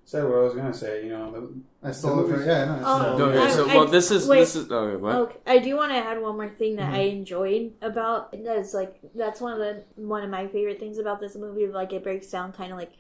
[0.07, 1.03] said what I was gonna say.
[1.03, 3.21] You know, the, I stole the it from yeah, no, I Oh, stole.
[3.29, 4.39] Okay, I- so I- well, this is wait.
[4.39, 4.95] this is okay.
[4.95, 5.15] What?
[5.15, 7.17] Okay, I do want to add one more thing that I Mm-hmm.
[7.17, 11.19] enjoyed about it that's like that's one of the one of my favorite things about
[11.19, 11.67] this movie.
[11.67, 12.93] Like it breaks down kind of like,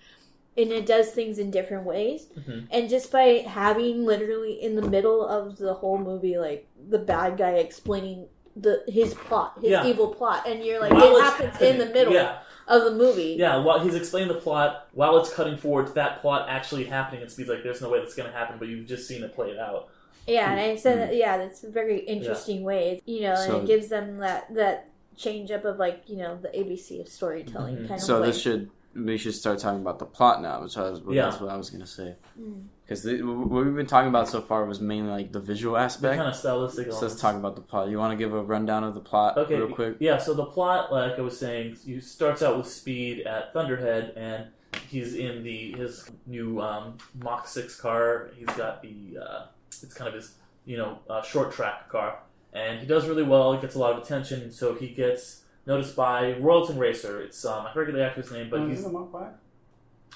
[0.57, 2.27] and it does things in different ways.
[2.37, 2.67] Mhm.
[2.71, 7.37] And just by having literally in the middle of the whole movie, like the bad
[7.37, 9.85] guy explaining the his plot, his Yeah.
[9.87, 12.39] evil plot, and you're like, While it it's happens in the middle Yeah.
[12.67, 13.35] Of the movie.
[13.39, 17.21] Yeah, while he's explaining the plot, while it's cutting forward to that plot actually happening,
[17.21, 19.33] and Speed's like, "There's no way that's going to happen," but you've just seen it
[19.33, 19.89] played out.
[20.27, 23.63] Yeah, and I said, that, yeah, that's a very interesting way, you know, So- and
[23.63, 27.77] it gives them that that change up of like you know the ABC of storytelling
[27.77, 27.87] Mhm.
[27.87, 28.27] kind So of way.
[28.27, 31.23] this should we should start talking about the plot now, which I was, Yeah.
[31.23, 32.15] that's what I was gonna say.
[32.39, 32.63] Mm.
[32.87, 36.15] Because what we've been talking about so far was mainly like the visual The aspect.
[36.15, 36.89] kind of stylistic.
[36.93, 37.89] So let's talk about the plot.
[37.89, 39.97] You want to give a rundown of the plot Okay, real quick?
[39.99, 40.17] yeah.
[40.17, 44.45] So the plot, like I was saying, you starts out with Speed at Thunderhead, and
[44.87, 48.29] he's in the his new um, Mach Six car.
[48.37, 49.45] He's got the uh,
[49.83, 52.19] it's kind of his you know uh, short track car,
[52.53, 53.51] and he does really well.
[53.53, 57.19] He gets a lot of attention, so he gets noticed by Royalton Racer.
[57.21, 58.85] It's um, I forget the actor's name, but Oh, he's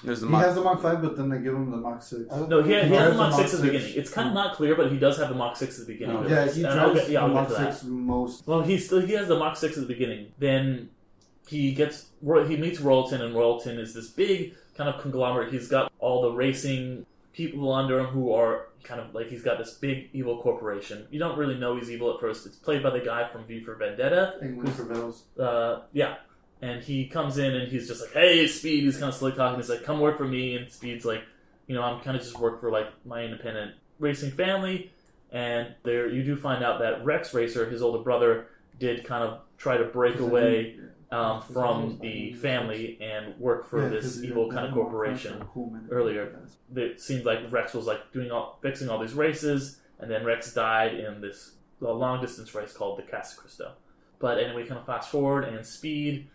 [0.04, 2.02] There's the He Mach- has the Mach 5, but then they give him the Mach
[2.02, 2.22] 6.
[2.48, 3.92] no, he, has, he has the Mach 6 at the beginning.
[3.96, 6.16] It's kind of not clear, but he does have the Mach 6 at the beginning.
[6.16, 6.20] Oh.
[6.24, 6.56] of Yeah, this.
[6.56, 8.46] he And I'll drives get, yeah, I'll the Mach 6 most.
[8.46, 10.32] Well, he still he has the Mach six at the beginning.
[10.38, 10.90] Then
[11.46, 15.52] he gets Roy- he meets Royalton, and Royalton is this big kind of conglomerate.
[15.52, 19.58] He's got all the racing people under him who are kind of like he's got
[19.58, 21.06] this big evil corporation.
[21.10, 22.46] You don't really know he's evil at first.
[22.46, 24.34] It's played by the guy from V for Vendetta.
[24.42, 25.22] England prevails.
[25.38, 26.16] Uh, yeah.
[26.62, 29.58] And he comes in and he's just like, "Hey, Speed." He's kind of slick talking.
[29.58, 31.24] He's like, "Come work for me." And Speed's like,
[31.66, 34.92] "You know, I'm kind of just work for like my independent racing family."
[35.32, 38.46] And there, you do find out that Rex Racer, his older brother,
[38.78, 40.76] did kind of try to break away
[41.10, 45.44] um, from the family and work for Yeah, this evil kind of corporation
[45.90, 46.38] earlier.
[46.74, 50.52] It seemed like Rex was like doing all, fixing all these races, and then Rex
[50.54, 53.72] died in this long distance race called the Casa Cristo.
[54.18, 56.28] But anyway, kind of fast forward, and Speed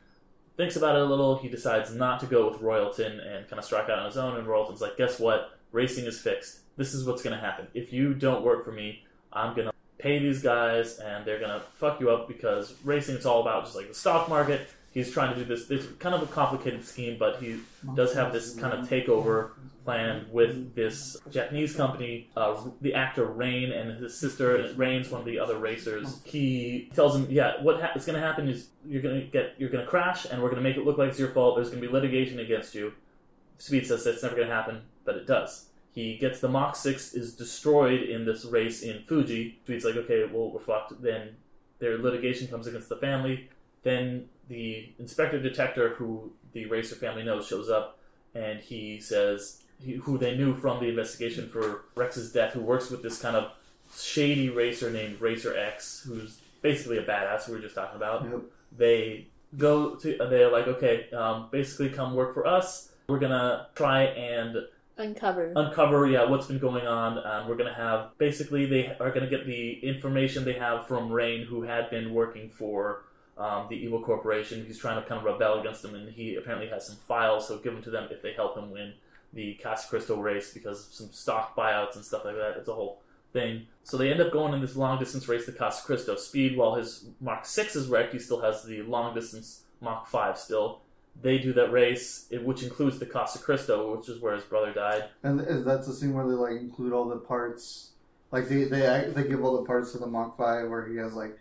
[0.57, 1.37] thinks about it a little.
[1.37, 4.35] He decides not to go with Royalton and kind of strike out on his own.
[4.35, 5.57] And Royalton's like, "Guess what?
[5.71, 6.59] Racing is fixed.
[6.75, 7.67] This is what's going to happen.
[7.73, 11.51] If you don't work for me, I'm going to pay these guys, and they're going
[11.51, 15.11] to fuck you up because racing it's all about just like the stock market." He's
[15.11, 15.69] trying to do this.
[15.69, 17.59] It's kind of a complicated scheme, but he
[17.93, 19.51] does have this kind of takeover
[19.85, 22.31] plan with this Japanese company.
[22.35, 26.19] Uh, the actor Rain and his sister, Rain's one of the other racers.
[26.23, 29.69] He tells him, "Yeah, what ha- going to happen is you're going to get you're
[29.69, 31.57] going to crash, and we're going to make it look like it's your fault.
[31.57, 32.93] There's going to be litigation against you."
[33.59, 35.67] Speed says that's never going to happen, but it does.
[35.91, 39.59] He gets the Mach Six is destroyed in this race in Fuji.
[39.63, 41.35] Speed's like, "Okay, well we're fucked." Then
[41.77, 43.51] their litigation comes against the family.
[43.83, 47.99] Then the inspector detector, who the racer family knows, shows up,
[48.33, 52.89] and he says, he, who they knew from the investigation for Rex's death, who works
[52.89, 53.51] with this kind of
[53.95, 57.43] shady racer named Racer X, who's basically a badass.
[57.43, 58.23] Who we were just talking about.
[58.23, 58.41] Yep.
[58.77, 62.91] They go to, they're like, okay, um, basically come work for us.
[63.07, 64.57] We're gonna try and
[64.99, 65.53] Uncover.
[65.55, 69.21] uncover yeah what's been going on and we're going to have basically they are going
[69.21, 73.03] to get the information they have from rain who had been working for
[73.37, 74.65] um, the evil corporation.
[74.65, 77.57] He's trying to kind of rebel against them and he apparently has some files so
[77.57, 78.93] give them to them if they help him win
[79.33, 82.73] the Casa Cristo race because of some stock buyouts and stuff like that it's a
[82.73, 83.01] whole
[83.33, 83.67] thing.
[83.83, 86.75] So they end up going in this long distance race to Casa Cristo speed while
[86.75, 90.81] his Mach 6 is wrecked he still has the long distance Mach 5 still.
[91.21, 95.05] They do that race, which includes the Casa Cristo, which is where his brother died.
[95.23, 97.91] And that's the scene where they like include all the parts,
[98.31, 101.15] like they they they give all the parts to the Mach Five, where he has
[101.15, 101.35] like,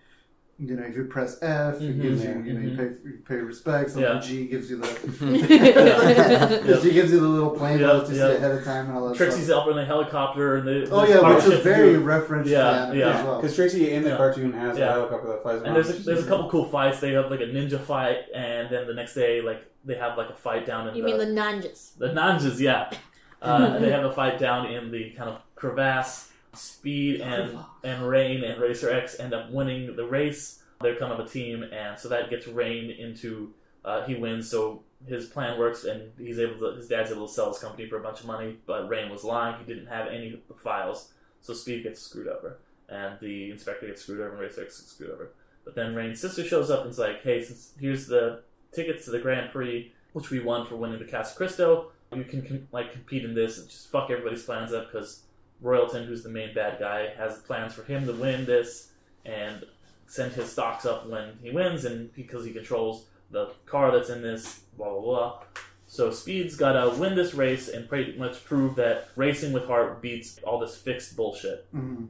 [0.58, 2.02] you know, if you press F, it Mhm.
[2.02, 2.30] gives Yeah.
[2.38, 2.76] you, you know, you Mhm.
[2.78, 4.20] pay you pay respects, and Yeah.
[4.20, 4.86] G gives you the,
[6.66, 6.82] Yep.
[6.82, 8.30] G gives you the little plane Yep, notes to yep.
[8.30, 9.64] see ahead of time and all that Trixie's stuff.
[9.64, 12.50] up in the helicopter, and the Oh yeah, part which is very to- referenced.
[12.50, 13.18] Yeah, yeah.
[13.18, 13.36] As well.
[13.40, 14.16] Because Tracy in the Yeah.
[14.16, 14.88] cartoon has Yeah.
[14.88, 15.66] a helicopter that flies around.
[15.66, 17.00] And there's a, there's a couple cool fights.
[17.00, 20.30] They have like a ninja fight, and then the next day, like they have like
[20.30, 21.96] a fight down in You the mean the nanjas?
[21.98, 22.90] the nanjas, yeah.
[23.42, 26.30] Uh, they have a fight down in the kind of crevasse.
[26.56, 30.62] Speed and and Rain and Racer X end up winning the race.
[30.80, 34.50] They're kind of a team, and so that gets Rain into uh, he wins.
[34.50, 36.76] So his plan works, and he's able to.
[36.76, 39.24] His dad's able to sell his company for a bunch of money, but Rain was
[39.24, 39.56] lying.
[39.58, 44.20] He didn't have any files, so Speed gets screwed over, and the inspector gets screwed
[44.20, 45.30] over, and Racer X gets screwed over.
[45.64, 48.42] But then Rain's sister shows up and's like, "Hey, since here's the
[48.72, 52.42] tickets to the Grand Prix, which we won for winning the Casa Cristo, you can
[52.42, 55.22] com- like compete in this and just fuck everybody's plans up because
[55.62, 58.90] Royalton, who's the main bad guy, has plans for him to win this
[59.24, 59.64] and
[60.06, 64.22] send his stocks up when he wins, and because he controls the car that's in
[64.22, 65.42] this, blah blah blah.
[65.88, 70.02] So Speed's got to win this race and pretty much prove that racing with heart
[70.02, 71.66] beats all this fixed bullshit.
[71.74, 72.08] Mhm.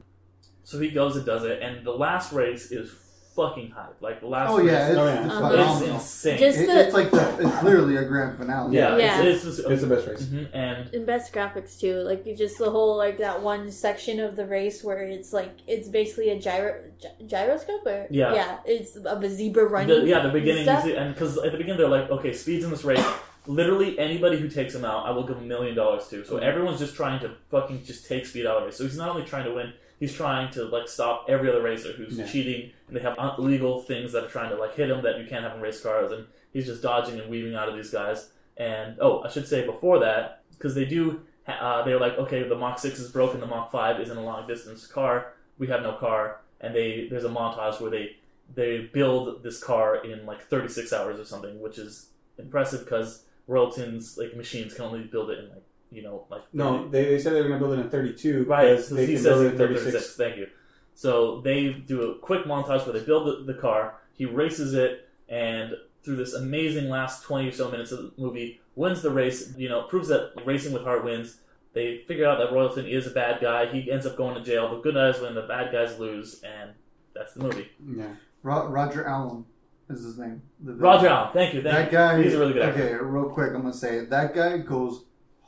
[0.63, 2.91] So he goes and does it, and the last race is
[3.37, 3.95] fucking hype.
[4.01, 5.25] Like the last Oh yeah, it's, Oh, yeah.
[5.25, 5.45] it's Uh-huh.
[5.47, 5.95] it's phenomenal.
[5.95, 6.37] insane.
[6.39, 8.75] Just- It- the- it's like the, it's clearly a grand finale.
[8.75, 9.21] yeah, Yeah.
[9.21, 10.23] It's, it's, It's the best race.
[10.23, 11.95] Mhm, and And best graphics too.
[12.09, 15.51] Like you just the whole like that one section of the race where it's like
[15.67, 18.33] it's basically a gyro gy- gyroscope or Yeah.
[18.33, 20.01] yeah it's of a zebra running.
[20.01, 20.83] The, yeah, the beginning, stuff.
[20.83, 23.05] see, and because at the beginning they're like, okay, Speed's in this race.
[23.45, 26.25] Literally anybody who takes him out, I will give a million dollars to.
[26.25, 28.73] So everyone's just trying to fucking just take Speed out of it.
[28.73, 31.91] So he's not only trying to win, he's trying to like stop every other racer
[31.93, 32.25] who's Yeah.
[32.27, 35.25] cheating, and they have illegal things that are trying to like hit him that you
[35.27, 38.29] can't have in race cars, and he's just dodging and weaving out of these guys.
[38.57, 42.55] And oh, I should say before that, because they do, uh, they're like, okay, the
[42.55, 45.33] Mach Six is broken, the Mach Five is in a long distance car.
[45.59, 48.17] We have no car, and they there's a montage where they
[48.55, 54.17] they build this car in like 36 hours or something, which is impressive because Royalton's
[54.17, 57.33] like machines can only build it in like you know like No, they, they said
[57.33, 58.43] they were going to build it in 32.
[58.45, 58.69] right.
[58.71, 59.83] because So they he can says build it in 36.
[59.85, 60.15] 36.
[60.17, 60.47] Thank you.
[60.95, 63.95] So they do a quick montage where they build the, the car.
[64.13, 65.07] He races it.
[65.29, 65.73] and
[66.03, 69.53] through this amazing last twenty or so minutes of the movie, wins the race.
[69.57, 71.41] You know, proves that racing with heart wins.
[71.73, 73.65] They figure out that Royalton is a bad guy.
[73.65, 74.69] He ends up going to jail.
[74.73, 76.71] The good guys win, the bad guys lose, and
[77.13, 77.67] that's the movie.
[77.85, 78.13] Yeah.
[78.41, 79.45] Ro- Roger Allam
[79.89, 80.41] is his name.
[80.63, 81.97] Roger Allam, thank you, thank that you.
[81.97, 82.23] guy.
[82.23, 82.83] He's a really good actor.
[82.83, 84.09] Okay, real quick, I'm gonna say it.
[84.09, 85.03] that guy goes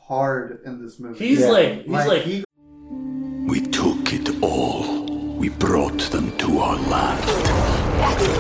[0.10, 1.24] hard in this movie.
[1.28, 2.43] He's like, he's like, he
[3.48, 5.06] We took it all.
[5.38, 7.24] We brought them to our land.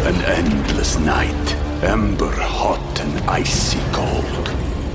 [0.09, 4.47] An endless night, ember hot and icy cold.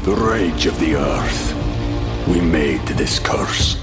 [0.03, 1.55] The rage of the earth.
[2.27, 3.77] We made this curse.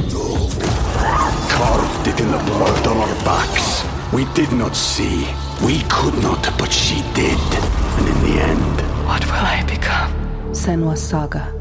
[1.49, 3.86] Carved it in the blood on our backs.
[4.13, 5.25] We did not see.
[5.65, 7.39] We could not, but she did.
[7.97, 8.75] And in the end,
[9.08, 10.12] What will I become?
[10.51, 11.61] Senua's Saga.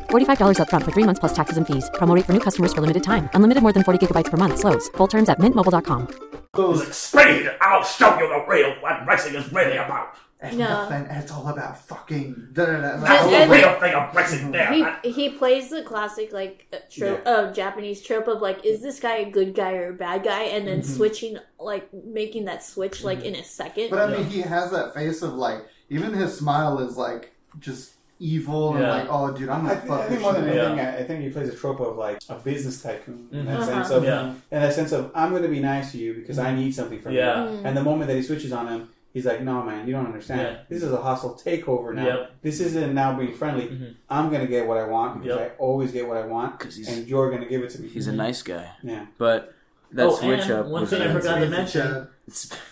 [0.11, 1.89] $45 upfront for three months plus taxes and fees.
[1.95, 3.29] Promo rate for new customers for limited time.
[3.33, 4.59] Unlimited more than 40 gigabytes per month.
[4.59, 4.89] Slows.
[4.89, 6.07] Full terms at mintmobile.com.
[6.53, 10.15] goes Speed, I'll show you the real what racing is really about.
[10.43, 10.67] and No.
[10.67, 11.05] nothing.
[11.07, 12.49] And it's all about fucking.
[12.53, 13.35] Da, da, da, Just- da.
[13.43, 14.73] and- real thing of racing there.
[14.73, 18.99] He he plays the classic like uh, trope, uh, Japanese trope of like, is this
[18.99, 20.95] guy a good guy or a bad guy, and then Mhm.
[20.97, 23.91] switching like making that switch like in a second.
[23.91, 27.91] But I mean, he has that face of like, even his smile is like just
[28.21, 28.91] evil and Yeah.
[28.95, 30.67] like, oh, dude, I'm I, gonna thi- fuck I this think more than shit up.
[30.71, 33.59] anything, I, I think he plays a trope of like a business tycoon in that
[33.61, 33.65] Mhm.
[33.65, 34.29] sense of Yeah.
[34.29, 37.01] in that sense of I'm going to be nice to you because I need something
[37.01, 37.43] from Yeah.
[37.43, 37.57] you.
[37.57, 37.65] Mm.
[37.65, 40.41] And the moment that he switches on him, he's like, "No, man, you don't understand.
[40.41, 40.57] Yeah.
[40.69, 42.05] This is a hostile takeover now.
[42.05, 42.31] Yep.
[42.43, 43.65] This isn't now being friendly.
[43.67, 43.85] Mm-hmm.
[44.09, 45.55] I'm going to get what I want because Yep.
[45.57, 47.87] I always get what I want, he's- and you're going to give it to me.
[47.89, 48.67] He's a nice guy.
[48.83, 49.05] Yeah.
[49.17, 49.53] But
[49.93, 50.65] that oh, switch and up.
[50.67, 52.07] One was thing I a- forgot to mention: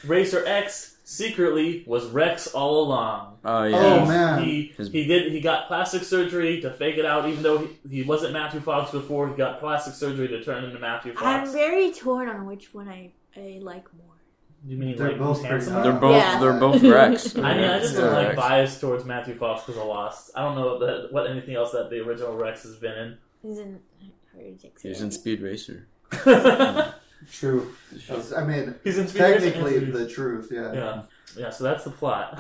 [0.05, 3.37] Racer X secretly was Rex all along.
[3.43, 3.77] Oh, He- yeah.
[4.01, 4.43] Oh, man.
[4.43, 7.69] He His- he did he got plastic surgery to fake it out, even though he,
[7.89, 9.27] he wasn't Matthew Fox before.
[9.29, 11.25] He got plastic surgery to turn into Matthew Fox.
[11.25, 14.05] I'm very torn on which one I, I like more.
[14.67, 15.83] You mean They're like both who's pretty handsome?
[15.83, 16.15] They're both.
[16.15, 16.39] Yeah.
[16.39, 17.35] They're both Rex.
[17.37, 18.07] I mean, I just Yeah.
[18.07, 18.35] am like Rex.
[18.37, 20.31] biased towards Matthew Fox because of Lost.
[20.35, 23.17] I don't know that what anything else that the original Rex has been in.
[23.41, 23.79] He's in
[24.35, 25.87] Heretic He's in Speed Racer.
[26.11, 26.79] Hmm.
[27.31, 27.73] True.
[28.35, 30.49] I mean, He's in Speed technically and- the truth.
[30.51, 30.73] Yeah.
[30.73, 31.01] Yeah,
[31.37, 31.49] yeah.
[31.49, 32.39] So that's the plot.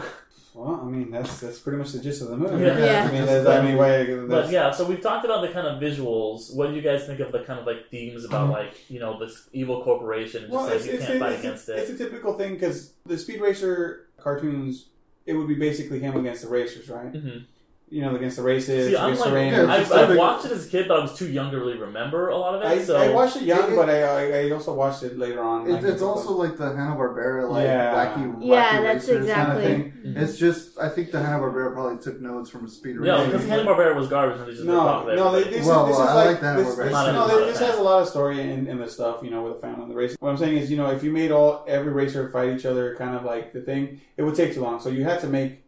[0.55, 2.65] Well, I mean, that's that's pretty much the gist of the movie.
[2.65, 2.77] Yeah.
[2.79, 3.07] Yeah.
[3.07, 5.67] I mean, that's, I mean, why, But that's, yeah, so we've talked about the kind
[5.67, 6.53] of visuals.
[6.55, 9.19] What do you guys think of the kind of like themes about like you know
[9.19, 10.45] this evil corporation?
[10.45, 11.91] and Just Well, like it's, you can't fight it's, against it's, it.
[11.91, 14.87] it's a typical thing because the Speed Racer cartoons,
[15.25, 17.13] it would be basically him against the racers, right?
[17.13, 17.45] Mhm.
[17.91, 19.67] You know, against the races, See, against like, the rangers.
[19.67, 22.27] I've, I've watched it as a kid, but I was too young to really remember
[22.29, 22.65] a lot of it.
[22.67, 25.41] I, so I watched it young, It- but I, I I also watched it later
[25.41, 25.67] on.
[25.67, 27.95] It, like, it's also like the Hanna Barbera, like Yeah.
[27.95, 29.93] wacky, wacky Yeah, that's exactly- kind of thing.
[30.05, 30.21] Mhm.
[30.21, 33.25] It's just, I think the Hanna Barbera probably took notes from Speed yeah, Racer.
[33.31, 36.03] because Hanna Barbera was garbage and they just No, no, they, this, Well, this well,
[36.05, 38.39] is I like, like that this, this, no, not this has a lot of story
[38.39, 40.17] in, in the stuff, you know, with the family and the racing.
[40.19, 42.95] What I'm saying is, you know, if you made all every racer fight each other,
[42.97, 44.79] kind of like the thing, it would take too long.
[44.79, 45.63] So you had to make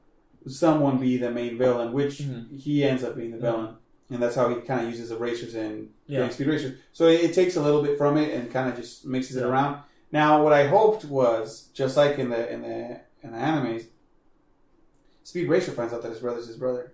[0.47, 2.57] someone be the main villain, which Mhm.
[2.59, 3.75] he ends up being the villain,
[4.09, 6.21] and that's how he kind of uses the racers in Yeah.
[6.21, 6.29] yeah.
[6.29, 6.75] Speed Racer.
[6.93, 9.43] So it, it takes a little bit from it and kind of just mixes it
[9.43, 9.77] around.
[10.11, 13.85] Now, what I hoped was just like in the in the in the animes,
[15.23, 16.93] Speed Racer finds out that his brother's his brother.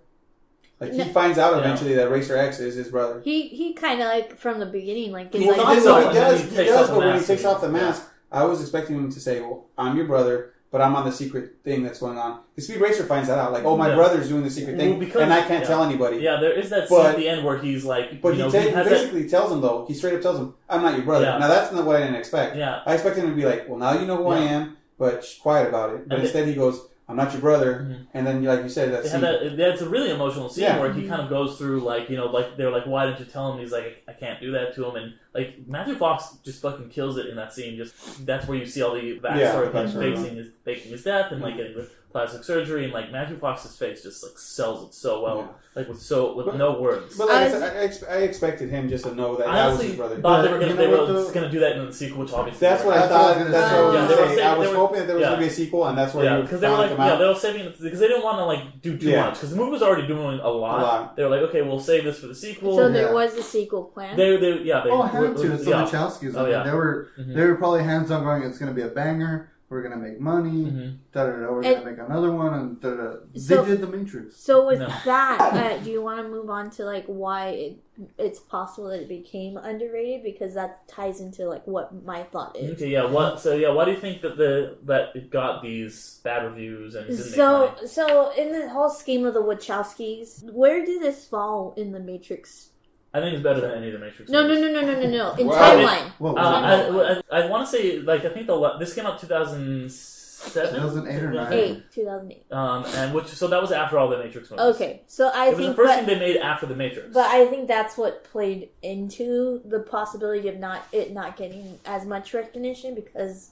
[0.80, 1.04] Like he No.
[1.06, 1.60] finds out Yeah.
[1.60, 3.20] eventually that Racer X is his brother.
[3.24, 5.98] He he kind of like from the beginning, like is Well, like not He, so,
[6.00, 8.44] he and then does, he he does, but when he takes off the mask, I
[8.44, 11.82] was expecting him to say, "Well, I'm your brother, but I'm on the secret thing
[11.82, 13.94] that's going on." The Speed Racer finds that out, like, "Oh, my Yeah.
[13.96, 15.68] brother's doing the secret Well, thing, because- and I can't yeah.
[15.68, 18.34] tell anybody." Yeah, there is that scene But- at the end where he's like, But
[18.34, 19.84] you know, he, ta- he he has that- basically tells him though.
[19.88, 21.38] He straight up tells him, "I'm not your brother." Yeah.
[21.38, 22.56] Now that's not what I didn't expect.
[22.56, 22.80] Yeah.
[22.86, 25.68] I expected him to be like, "Well, now you know who I am," but quiet
[25.68, 26.08] about it.
[26.08, 28.06] But And instead, he goes, "I'm not your brother," Mhm.
[28.14, 29.20] and then, like you said, that They scene.
[29.22, 30.78] have that, that's a really emotional scene Yeah.
[30.80, 33.24] where he kind of goes through like you know like they're like why didn't you
[33.26, 36.60] tell him he's like I can't do that to him and like Matthew Fox just
[36.62, 39.60] fucking kills it in that scene just that's where you see all the backstory Yeah,
[39.62, 43.12] of him facing his faking his death and like getting the plastic surgery and like
[43.12, 45.46] Matthew Fox's face just like sells it so well Yeah.
[45.76, 47.16] like with so with But- no words.
[47.16, 49.54] But like I, I said, I, ex- I expected him just to know that I
[49.54, 50.20] that was honestly his brother.
[50.20, 51.22] thought they were But gonna they were what, though?
[51.22, 53.22] just gonna do that in the sequel, which obviously That's what I That's what I
[53.22, 53.38] was thought.
[53.38, 54.36] gonna That's what I Yeah, was they saying.
[54.36, 55.28] saying- I was were- hoping that there was yeah.
[55.28, 57.08] going to be a sequel, and that's where Yeah, you because they were finally like,
[57.10, 59.24] yeah, they were saving it because they didn't want to like do too Yeah.
[59.26, 60.80] much because the movie was already doing a lot.
[60.80, 61.16] A lot.
[61.16, 62.76] They were like, okay, we'll save this for the sequel.
[62.76, 64.16] so there was a sequel plan.
[64.16, 64.90] They, they, yeah, they.
[64.90, 65.52] Oh, I had to.
[65.54, 65.84] It's the yeah.
[65.84, 66.34] Wachowskis.
[66.34, 66.62] Oh, I Oh, yeah.
[66.64, 67.40] they were they mm-hmm.
[67.40, 68.42] were probably hands on going.
[68.42, 69.50] It's going to be a banger.
[69.70, 70.64] We're gonna make money.
[70.64, 70.96] Mm-hmm.
[71.12, 71.52] Da da da.
[71.52, 73.12] We're And- gonna make another one, and da da.
[73.36, 74.36] So- they did the Matrix.
[74.36, 74.88] So with No.
[75.04, 77.78] that, uh, do you want to move on to like why it,
[78.16, 80.22] it's possible that it became underrated?
[80.22, 82.72] Because that ties into like what my thought is.
[82.72, 83.04] Okay, yeah.
[83.04, 83.40] What?
[83.40, 87.06] So yeah, why do you think that the that it got these bad reviews and
[87.06, 87.86] didn't make So, money?
[87.86, 92.67] so in the whole scheme of the Wachowskis, where did this fall in the Matrix?
[93.14, 94.30] I think it's better than any of the Matrix.
[94.30, 94.72] No, no, movies.
[94.72, 95.32] no, no, no, no, no.
[95.34, 96.12] In Well, timeline.
[96.20, 99.18] Uh, I, I, I want to say like I think the la- this came out
[99.18, 101.52] two thousand seven, 2008 or nine.
[101.52, 102.52] Eight, 2008.
[102.52, 104.64] Um, and which so that was after all the Matrix movies.
[104.76, 107.08] Okay, so I it was think, the first but, thing they made after the Matrix.
[107.12, 112.04] but I think that's what played into the possibility of not it not getting as
[112.06, 113.50] much recognition because,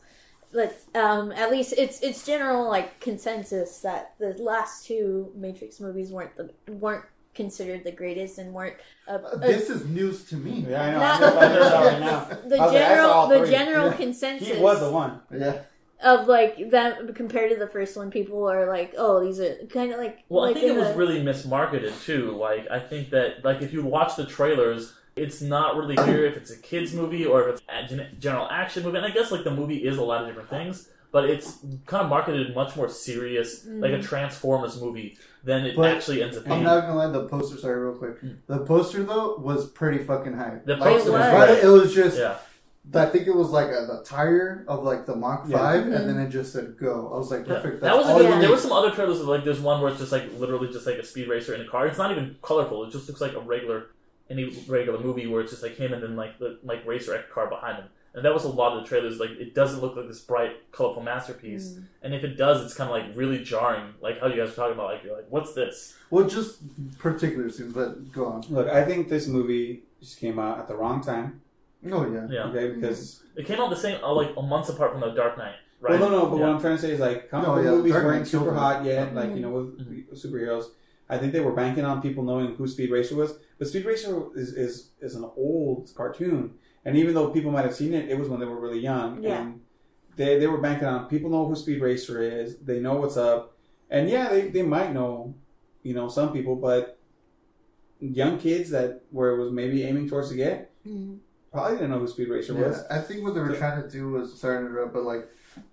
[0.52, 6.10] let's um, at least it's it's general like consensus that the last two Matrix movies
[6.10, 7.04] weren't the weren't
[7.36, 8.76] considered the greatest and weren't.
[9.06, 10.66] Uh, uh, This is news to me.
[10.68, 10.98] Yeah, I know.
[10.98, 12.24] Not- I'm just finding this out right now.
[12.48, 13.96] The I was like, general- the general Yeah.
[13.96, 15.20] consensus- He was the one.
[15.32, 15.58] Yeah.
[16.02, 19.92] of like them compared to the first one, people are like, "Oh, these are kind
[19.92, 22.32] of like." Well, like I think it was the- really mismarketed too.
[22.32, 26.36] Like, I think that like if you watch the trailers, it's not really clear if
[26.36, 28.98] it's a kids movie or if it's a gen- general action movie.
[28.98, 31.48] And I guess like the movie is a lot of different things, but it's
[31.86, 34.04] kind of marketed much more serious, like a Mm.
[34.12, 35.16] Transformers movie,
[35.48, 36.56] than it But actually ends up being.
[36.58, 37.56] I'm not gonna lie, the poster.
[37.56, 38.16] Sorry, real quick.
[38.46, 40.66] The poster though was pretty fucking hype.
[40.66, 41.64] The Like, poster was right.
[41.66, 42.18] It was just.
[42.18, 42.36] Yeah.
[42.94, 45.56] I think it was like a, the tire of like the Mach Yeah.
[45.58, 45.96] Five, Mhm.
[45.96, 47.60] and then it just said "go." I was like, Yeah.
[47.86, 48.38] That was a good one.
[48.40, 48.50] There need.
[48.50, 50.98] were some other trailers of like there's one where it's just like literally just like
[51.04, 51.86] a speed racer in a car.
[51.86, 52.84] It's not even colorful.
[52.84, 53.78] It just looks like a regular
[54.28, 57.46] any regular movie where it's just like him and then like the like racer car
[57.48, 57.86] behind him.
[58.16, 59.20] And that was a lot of the trailers.
[59.20, 61.72] Like it doesn't look like this bright, colorful masterpiece.
[61.74, 61.84] Mm.
[62.02, 63.92] And if it does, it's kind of like really jarring.
[64.00, 64.86] Like how you guys were talking about.
[64.94, 65.94] Like you're like, what's this?
[66.10, 66.58] Well, just
[66.98, 68.40] particular scenes, but go on.
[68.48, 71.42] Look, I think this movie just came out at the wrong time.
[71.92, 72.26] Oh yeah.
[72.30, 72.44] Yeah.
[72.44, 75.36] Okay, because It came out the same uh, like a month apart from the Dark
[75.36, 75.56] Knight.
[75.82, 76.00] Right?
[76.00, 76.26] Well, no, no.
[76.30, 76.46] But Yeah.
[76.46, 78.54] what I'm trying to say is like comic No, book yeah, movies Dark weren't super
[78.54, 79.14] hot yet.
[79.14, 79.36] Like Mm-hmm.
[79.36, 80.64] you know, with, with superheroes,
[81.10, 83.34] I think they were banking on people knowing who Speed Racer was.
[83.58, 87.74] But Speed Racer is is, is an old cartoon, and even though people might have
[87.74, 89.22] seen it, it was when they were really young.
[89.22, 89.40] Yeah.
[89.42, 89.60] And
[90.16, 92.56] they they were banking on people know who Speed Racer is.
[92.58, 93.56] They know what's up,
[93.90, 95.34] and yeah, they they might know,
[95.82, 96.98] you know, some people, but
[98.00, 101.18] young kids that where it was maybe aiming towards to get Mhm.
[101.50, 102.84] probably didn't know who Speed Racer Yeah, was.
[102.90, 105.28] I think what they were trying to do was sorry to interrupt, but like,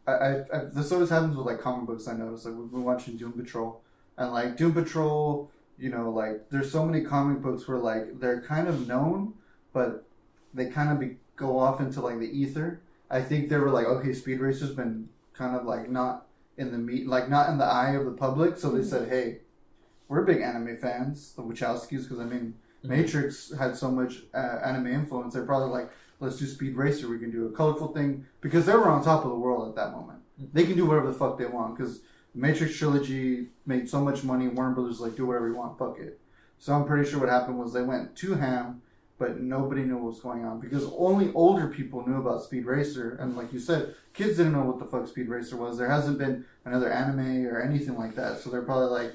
[0.07, 2.07] I, I, I this always happens with like comic books.
[2.07, 3.81] I noticed like we've been watching Doom Patrol,
[4.17, 8.41] and like Doom Patrol, you know, like there's so many comic books where like they're
[8.41, 9.33] kind of known,
[9.73, 10.05] but
[10.53, 12.81] they kind of be, go off into like the ether.
[13.09, 16.25] I think they were like, okay, Speed Racer's been kind of like not
[16.57, 18.89] in the meat, like not in the eye of the public, so they mm-hmm.
[18.89, 19.39] said, hey,
[20.07, 22.89] we're big anime fans, the Wachowskis, because I mean, mm-hmm.
[22.89, 25.33] Matrix had so much uh, anime influence.
[25.33, 27.07] They're probably like, let's do Speed Racer.
[27.09, 29.75] We can do a colorful thing because they were on top of the world at
[29.75, 30.19] that moment.
[30.39, 30.49] Mm-hmm.
[30.53, 32.01] They can do whatever the fuck they want because
[32.35, 34.47] Matrix trilogy made so much money.
[34.47, 36.19] Warner Brothers like do whatever you want, fuck it.
[36.59, 38.81] So I'm pretty sure what happened was they went too ham,
[39.19, 43.17] but nobody knew what was going on because only older people knew about Speed Racer,
[43.19, 45.77] and like you said, kids didn't know what the fuck Speed Racer was.
[45.77, 49.13] There hasn't been another anime or anything like that, so they're probably like,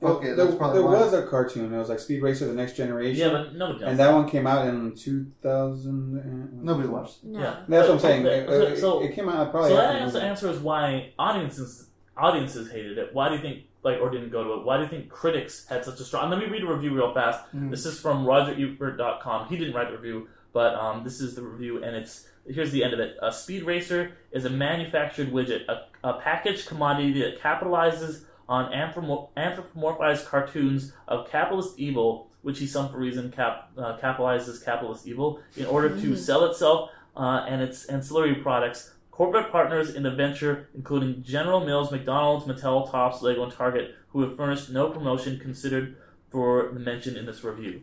[0.00, 0.36] Well, fuck it.
[0.36, 1.00] there That's probably there why.
[1.00, 1.74] was a cartoon.
[1.74, 3.20] It was like Speed Racer: The Next Generation.
[3.20, 3.88] Yeah, but nobody knows.
[3.90, 6.62] And that one came out in 2000.
[6.62, 7.24] Nobody watched.
[7.24, 7.40] No.
[7.40, 7.56] Yeah.
[7.68, 8.22] That's what I'm saying.
[8.22, 10.26] but- It- so- it- so- it came out probably So that the answer, movie.
[10.26, 13.10] answer is why audiences audiences hated it.
[13.14, 14.64] Why do you think like or didn't go to it?
[14.64, 16.30] Why do you think critics had such a strong?
[16.30, 17.40] Let me read a review real fast.
[17.54, 17.70] Mm.
[17.70, 19.48] This is from RogerEbert.com.
[19.48, 22.84] He didn't write the review, but um, this is the review, and it's here's the
[22.84, 23.16] end of it.
[23.22, 28.70] A speed racer is a manufactured widget, a, a packaged commodity that capitalizes on
[29.36, 35.40] anthropomorphized cartoons of capitalist evil, which he some for reason cap, uh, capitalizes capitalist evil
[35.56, 36.16] in order to Mhm.
[36.18, 38.92] sell itself uh, and its ancillary products.
[39.14, 44.22] Corporate partners in the venture, including General Mills, McDonald's, Mattel, Tops, Lego, and Target, who
[44.22, 45.94] have furnished no promotion considered
[46.30, 47.82] for the mention in this review.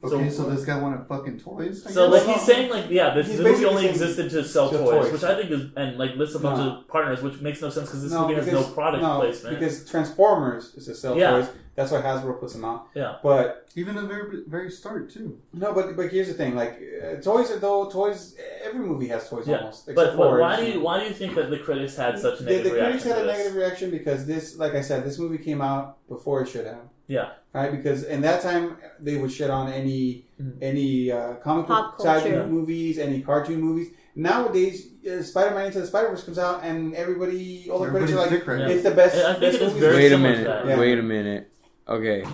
[0.00, 1.84] Okay, so, this guy wanted fucking toys.
[1.84, 2.24] I So guess?
[2.24, 4.90] like he's saying like yeah, this He's movie basically only existed to sell to toys,
[5.06, 5.12] toys.
[5.12, 6.76] which I think is and like lists a bunch No.
[6.76, 9.58] of partners, which makes no sense because this movie has no because- product no, placement.
[9.58, 11.30] Because Transformers is to sell Yeah.
[11.32, 11.48] toys.
[11.74, 12.86] That's why Hasbro puts them out.
[12.94, 13.16] Yeah.
[13.22, 15.38] But even at the very very start too.
[15.52, 19.28] No, but but here's the thing: like uh, toys, are though toys, every movie has
[19.28, 19.86] toys yeah, almost.
[19.86, 22.38] but, except but why do you why do you think that the critics had such
[22.40, 23.36] a the, negative the critics reaction had a this?
[23.38, 26.82] negative reaction because this, like I said, this movie came out before it should have.
[27.08, 27.30] Yeah.
[27.54, 30.26] Right, because in that time they would shit on any
[30.60, 33.88] any uh, comic Pop book type movies, any cartoon movies.
[34.14, 38.26] Nowadays, uh, Spider-Man Into the Spider-Verse comes out, and everybody, all the critics are like,
[38.32, 40.66] Everybody's dick right "It's the best." I think best it is movie." wait a minute.
[40.66, 40.78] Yeah.
[40.78, 41.50] Wait a minute.
[41.88, 42.24] Okay.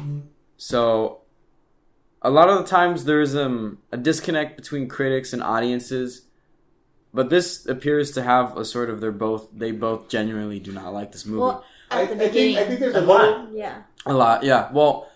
[0.57, 1.21] So
[2.23, 6.23] a lot of the times there's um a disconnect between critics and audiences
[7.13, 10.93] but this appears to have a sort of they're both they both genuinely do not
[10.93, 11.41] like this movie.
[11.43, 13.23] Well, at I, I the think beginning, I think there's a And why?
[13.27, 13.53] little.
[13.53, 13.83] yeah.
[14.07, 14.71] A lot, yeah.
[14.73, 15.09] Well,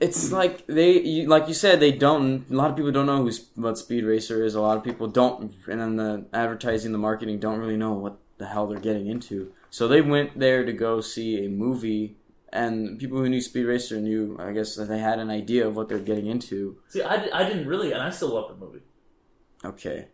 [0.00, 2.44] it's like they, you, like you said, they don't.
[2.50, 4.54] A lot of people don't know who what Speed Racer is.
[4.54, 8.18] A lot of people don't, and then the advertising, the marketing, don't really know what
[8.38, 9.52] the hell they're getting into.
[9.70, 12.16] So they went there to go see a movie,
[12.52, 15.76] and people who knew Speed Racer knew, I guess, that they had an idea of
[15.76, 16.78] what they're getting into.
[16.88, 18.82] See, I, I didn't really, and I still love the movie.
[19.64, 20.08] Okay.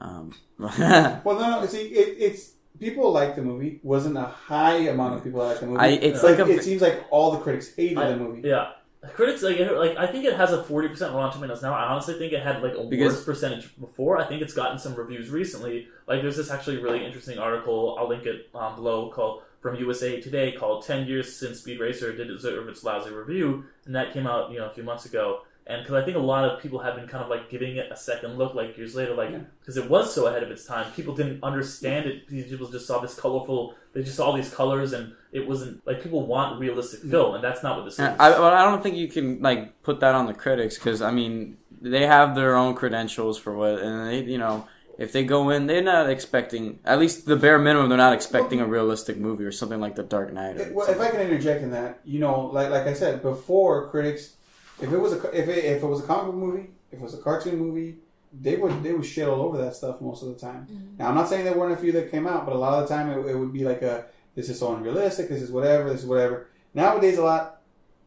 [0.00, 1.66] Um, Well, no, no.
[1.66, 3.80] See, it, it's people liked the movie.
[3.82, 5.78] Wasn't a high amount of people that like the movie.
[5.80, 8.46] I- it's like, like a- it seems like all the critics hated I- the movie.
[8.48, 8.70] Yeah.
[9.14, 11.72] Critics like like I think it has a forty percent Rotten Tomatoes now.
[11.72, 14.18] I honestly think it had like a Because- worse percentage before.
[14.18, 15.86] I think it's gotten some reviews recently.
[16.08, 17.96] Like there's this actually really interesting article.
[17.98, 22.14] I'll link it um, below called from USA Today called 10 years since Speed Racer
[22.14, 25.40] did deserve its lousy review and that came out you know a few months ago
[25.68, 27.92] and because I think a lot of people have been kind of like giving it
[27.92, 30.90] a second look like years later like because it was so ahead of its time
[30.92, 34.52] people didn't understand it These people just saw this colorful they just saw all these
[34.52, 37.10] colors and it wasn't like people want realistic mm.
[37.10, 39.82] film and that's not what this is I, but I don't think you can like
[39.82, 43.78] put that on the critics because I mean they have their own credentials for what,
[43.78, 44.66] and they you know
[44.98, 47.88] if they go in, they're not expecting at least the bare minimum.
[47.88, 50.56] They're not expecting a realistic movie or something like The Dark Knight.
[50.56, 53.22] Or It- well, if I can interject in that, you know, like like I said
[53.22, 54.34] before, critics,
[54.80, 57.02] if it was a if it, if it was a comic book movie, if it
[57.02, 57.98] was a cartoon movie,
[58.32, 60.66] they would they would shit all over that stuff most of the time.
[60.70, 60.98] Mm-hmm.
[60.98, 62.88] Now I'm not saying there weren't a few that came out, but a lot of
[62.88, 65.90] the time it, it would be like a this is so unrealistic, this is whatever,
[65.90, 66.48] this is whatever.
[66.74, 67.60] Nowadays, a lot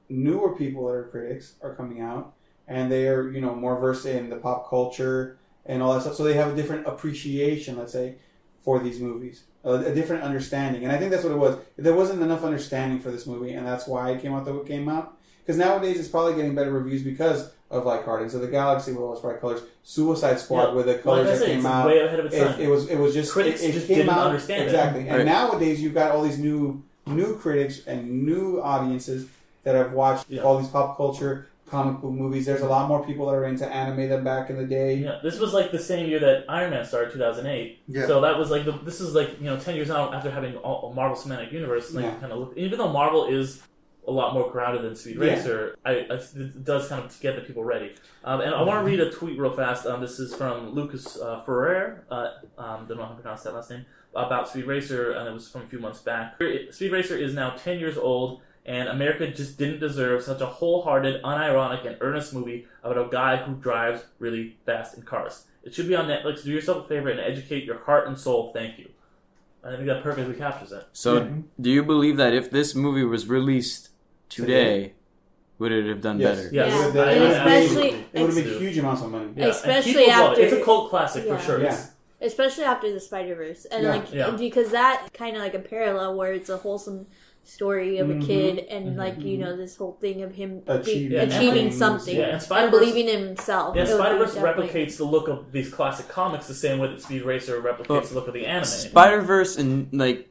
[0.10, 2.34] newer people that are critics are coming out,
[2.68, 6.16] and they are you know more versed in the pop culture and all that stuff,
[6.16, 8.16] so they have a different appreciation, let's say,
[8.64, 11.58] for these movies, a, a different understanding, and I think that's what it was.
[11.78, 14.62] There wasn't enough understanding for this movie, and that's why it came out the way
[14.62, 15.18] it came out.
[15.46, 19.02] Because nowadays it's probably getting better reviews because of like Guardians of the Galaxy with
[19.02, 20.74] all its bright colors, Suicide Squad Yeah.
[20.74, 21.88] with the Like colors I that said, came it's out.
[21.88, 22.60] way ahead of its it, time.
[22.62, 24.66] it was it was just Critics it, it just came didn't out- understand it.
[24.66, 25.02] exactly.
[25.08, 25.26] And Right.
[25.26, 29.26] nowadays you've got all these new new critics and new audiences
[29.64, 32.46] that have watched all these pop culture comic book movies.
[32.46, 34.96] There's a lot more people that are into anime than back in the day.
[34.96, 37.80] Yeah, this was like the same year that Iron Man started, 2008.
[37.88, 38.08] Yeah.
[38.08, 40.58] So that was like the, this is like you know 10 years out after having
[40.58, 41.94] all, Marvel Cinematic Universe.
[41.94, 42.16] Like Yeah.
[42.16, 43.62] kind of look, even though Marvel is
[44.08, 45.34] a lot more grounded than Speed Yeah.
[45.34, 47.96] Racer, I, I, it does kind of get the people ready.
[48.24, 49.86] Um, and I want to read a tweet real fast.
[49.86, 52.04] Um, this is from Lucas uh, Ferrer.
[52.10, 53.86] Uh, um, don't know how to pronounce that last name
[54.16, 56.36] about Speed Racer, and it was from a few months back.
[56.72, 58.42] Speed Racer is now 10 years old.
[58.64, 63.38] And America just didn't deserve such a wholehearted, unironic, and earnest movie about a guy
[63.38, 65.46] who drives really fast in cars.
[65.64, 66.44] It should be on Netflix.
[66.44, 68.52] Do yourself a favor and educate your heart and soul.
[68.54, 68.90] Thank you.
[69.64, 70.86] I think that perfectly captures it.
[70.92, 73.91] So, do you believe that if this movie was released
[74.32, 74.94] today,
[75.60, 76.38] would it have done Yes.
[76.38, 76.50] better?
[76.54, 76.74] Yes.
[76.74, 79.30] It would have been- especially- it would have been huge amounts of money.
[79.36, 80.30] Yeah, and Especially people love it.
[80.32, 81.38] after- It's a cult classic Yeah.
[81.38, 81.60] for sure.
[81.60, 81.66] Yeah.
[81.68, 83.90] It's- especially after the Spider Verse, and Yeah.
[83.90, 84.30] like Yeah.
[84.32, 87.06] because that kind of like a parallel where it's a wholesome
[87.44, 88.24] story of Mhm.
[88.24, 89.00] a kid, and Mm-hmm.
[89.00, 91.78] like you know this whole thing of him be- Achieving achieving, things.
[91.78, 93.76] something Yeah, and and, Spider-Verse- believing in himself.
[93.76, 96.54] Yeah, It would be Spider Verse definitely- replicates the look of these classic comics the
[96.54, 98.66] same way that Speed Racer replicates Well, the look of the anime.
[98.66, 100.28] Spider Verse and like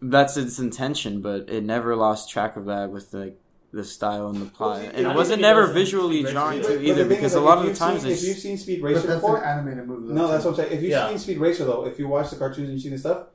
[0.00, 3.36] that's its intention, but it never lost track of that with like
[3.72, 6.62] the style and the plot, see, and it wasn't never does visually Speed Racer jarring
[6.62, 8.80] to either because is, a lot of the you've times seen, if you've seen Speed
[8.80, 10.12] But Racer that's before, an animated movie.
[10.14, 10.72] No, that's what I'm saying.
[10.72, 11.08] If you've Yeah.
[11.10, 13.26] seen Speed Racer though, if you watch the cartoons and you see the stuff,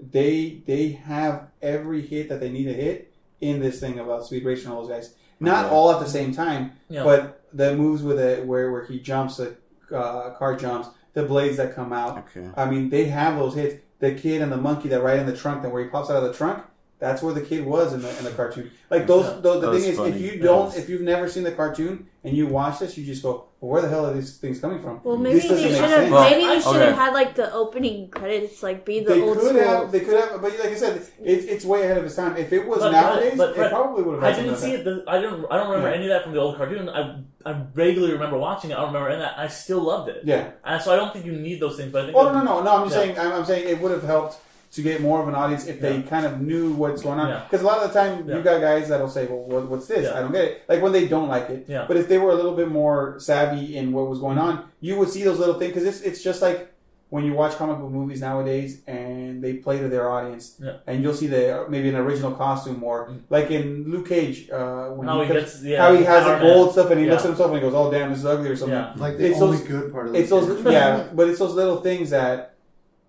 [0.00, 4.44] they they have every hit that they need to hit in this thing about Speed
[4.44, 5.14] Racer and all those guys.
[5.38, 5.74] Not Okay.
[5.74, 7.04] all at the same time, Yeah.
[7.04, 9.54] but the moves with it where where he jumps, the
[9.94, 12.18] uh, car jumps, the blades that come out.
[12.18, 12.48] Okay.
[12.56, 13.82] I mean, they have those hits.
[14.00, 16.16] The kid and the monkey that ride in the trunk, that where he pops out
[16.16, 16.64] of the trunk.
[17.00, 18.70] That's where the kid was in the in the cartoon.
[18.90, 19.40] Like those, Yeah.
[19.40, 20.10] those the thing is, funny.
[20.10, 23.22] if you don't, if you've never seen the cartoon and you watch this, you just
[23.22, 25.88] go, "Well, where the hell are these things coming from?" Well, maybe This they should
[25.88, 26.10] have.
[26.12, 26.84] Well, maybe they should okay.
[26.86, 29.62] have had like the opening credits, like be the they old could school.
[29.62, 32.36] have, they could have, but like I said, it, it's way ahead of its time.
[32.36, 34.24] If it was But- nowadays, but- but it probably would have.
[34.24, 34.84] I didn't see like it.
[34.84, 35.46] The, I don't.
[35.50, 35.94] I don't remember Yeah.
[35.96, 36.90] any of that from the old cartoon.
[36.90, 37.00] I
[37.46, 38.74] I vaguely remember watching it.
[38.74, 39.38] I don't remember any of that.
[39.38, 40.20] I still loved it.
[40.24, 40.50] Yeah.
[40.66, 41.90] And so I don't think you need those things.
[41.92, 42.16] But I think.
[42.18, 42.70] Oh no, no, no, no.
[42.76, 42.94] I'm Yeah.
[42.94, 43.18] saying.
[43.18, 44.36] I'm, I'm saying it would have helped
[44.72, 46.02] to get more of an audience if they Yeah.
[46.02, 47.28] kind of knew what's going on.
[47.28, 47.42] Yeah.
[47.48, 48.36] Because a lot of the time, Yeah.
[48.36, 50.04] you got guys that'll say, "Well, what, what's this?
[50.04, 50.16] Yeah.
[50.16, 51.64] I don't get it." Like when they don't like it.
[51.66, 51.86] Yeah.
[51.88, 54.96] But if they were a little bit more savvy in what was going on, you
[54.98, 55.72] would see those little things.
[55.74, 56.68] Because it's it's just like
[57.08, 60.74] when you watch comic book movies nowadays and they play to their audience, Yeah.
[60.86, 65.08] and you'll see the maybe an original costume or like in Luke Cage uh, when
[65.08, 67.28] How he, he comes- yeah, how he has the gold stuff and he looks at
[67.30, 68.78] himself and he goes, "Oh damn, this is ugly" or something.
[68.78, 68.92] Yeah.
[68.96, 71.78] Like the It's only those- good part of It's those yeah, but it's those little
[71.80, 72.54] things that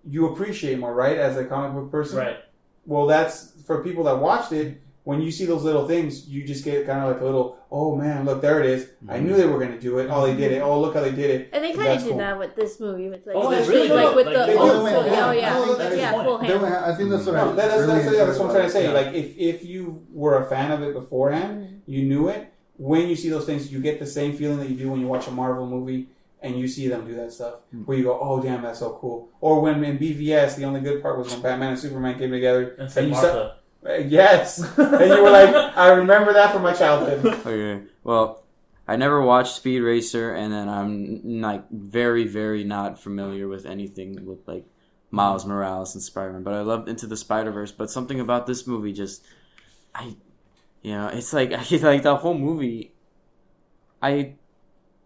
[0.08, 1.16] you appreciate more, right?
[1.18, 2.36] As a comic book person, Right.
[2.86, 4.80] Well, that's for people that watched it.
[5.04, 7.96] when you see those little things, you just get kind of like a little, oh
[7.96, 8.88] man, look there it is.
[9.08, 9.26] I Mm-hmm.
[9.26, 10.08] knew they were going to do it.
[10.10, 10.62] Oh, they did it.
[10.62, 11.50] Oh, look how they did it.
[11.52, 12.18] And they kind of did cool.
[12.18, 14.16] that with this movie, with like, Oh, they really like did.
[14.16, 16.50] with Like, the they oh, did full, it yeah, yeah, Oh, that's yeah, full point.
[16.50, 16.62] Hand.
[16.62, 18.54] went- I think that's what I No, that- that's, really that's, yeah, that's what I'm
[18.54, 18.84] trying to say.
[18.86, 22.52] enjoyed about Like, if, if you were a fan of it beforehand, you knew it.
[22.76, 25.08] When you see those things, you get the same feeling that you do when you
[25.08, 26.08] watch a Marvel movie
[26.42, 27.54] and you see them do that stuff.
[27.84, 29.30] Where you go, oh, damn, that's so cool.
[29.40, 32.74] Or when in BVS, the only good part was when Batman and Superman came together.
[32.78, 33.28] And Saint you Martha.
[33.28, 34.58] saw- uh, yes.
[34.78, 37.24] and you were like, I remember that from my childhood.
[37.46, 37.84] Okay.
[38.04, 38.44] Well,
[38.86, 44.24] I never watched Speed Racer, and then I'm like very, very not familiar with anything
[44.26, 44.64] with like
[45.10, 46.42] Miles Morales and Spider Man.
[46.42, 47.72] But I loved Into the Spider Verse.
[47.72, 49.24] But something about this movie just,
[49.94, 50.16] I,
[50.82, 52.92] you know, it's like I like the whole movie.
[54.00, 54.34] I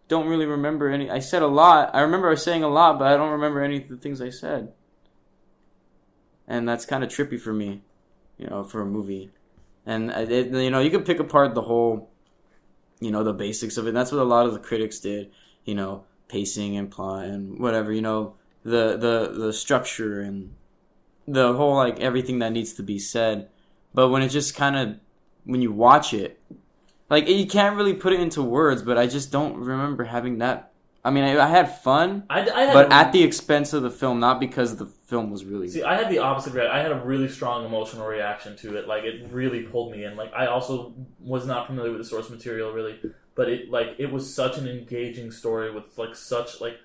[0.08, 1.10] don't really remember any.
[1.10, 1.90] I said a lot.
[1.94, 4.20] I remember I was saying a lot, but I don't remember any of the things
[4.20, 4.72] I said.
[6.46, 7.82] And that's kind of trippy for me,
[8.38, 9.30] you know, for a movie.
[9.84, 12.10] And it, you know, you can pick apart the whole
[13.00, 13.94] you know the basics of it.
[13.94, 15.30] That's what a lot of the critics did.
[15.64, 17.92] You know, pacing and plot and whatever.
[17.92, 20.54] You know, the the the structure and
[21.26, 23.48] the whole like everything that needs to be said.
[23.92, 25.00] But when it just kind of
[25.44, 26.40] when you watch it,
[27.08, 28.82] like you can't really put it into words.
[28.82, 30.72] But I just don't remember having that.
[31.04, 33.92] I mean, I, I had fun, I, I had but at the expense of the
[33.92, 35.68] film, not because the film was really.
[35.68, 36.76] See, I had the opposite reaction.
[36.76, 38.88] I had a really strong emotional reaction to it.
[38.88, 40.16] Like it really pulled me in.
[40.16, 42.98] Like I also was not familiar with the source material really,
[43.36, 46.78] but it like it was such an engaging story with like such like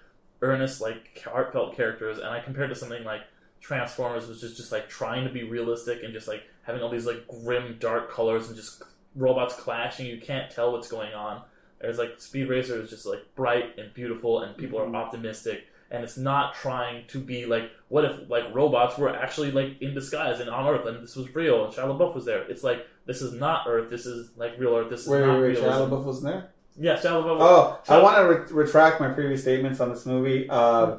[0.44, 2.20] earnest like heartfelt characters.
[2.20, 3.22] And I compared to something like
[3.60, 7.06] Transformers, which is just like trying to be realistic and just like having all these
[7.08, 8.84] like grim dark colors and just
[9.16, 10.07] robots clashing.
[10.07, 11.41] You can't tell what's going on.
[11.80, 16.03] There's like Speed Racer is just like bright and beautiful, and people are optimistic and
[16.03, 20.39] it's not trying to be like what if like robots were actually like in disguise
[20.39, 22.43] and on Earth and this was real and Shia LaBeouf was there.
[22.43, 23.89] It's like this is not Earth.
[23.89, 24.89] This is like real Earth.
[24.89, 25.57] This is Wait, not wait, wait.
[25.57, 25.89] Shia.
[25.89, 26.49] LaBeouf was there?
[26.80, 27.38] Yeah, Shia LaBeouf.
[27.41, 30.49] Oh, I want to re- retract my previous statements on this movie.
[30.49, 30.97] Uh,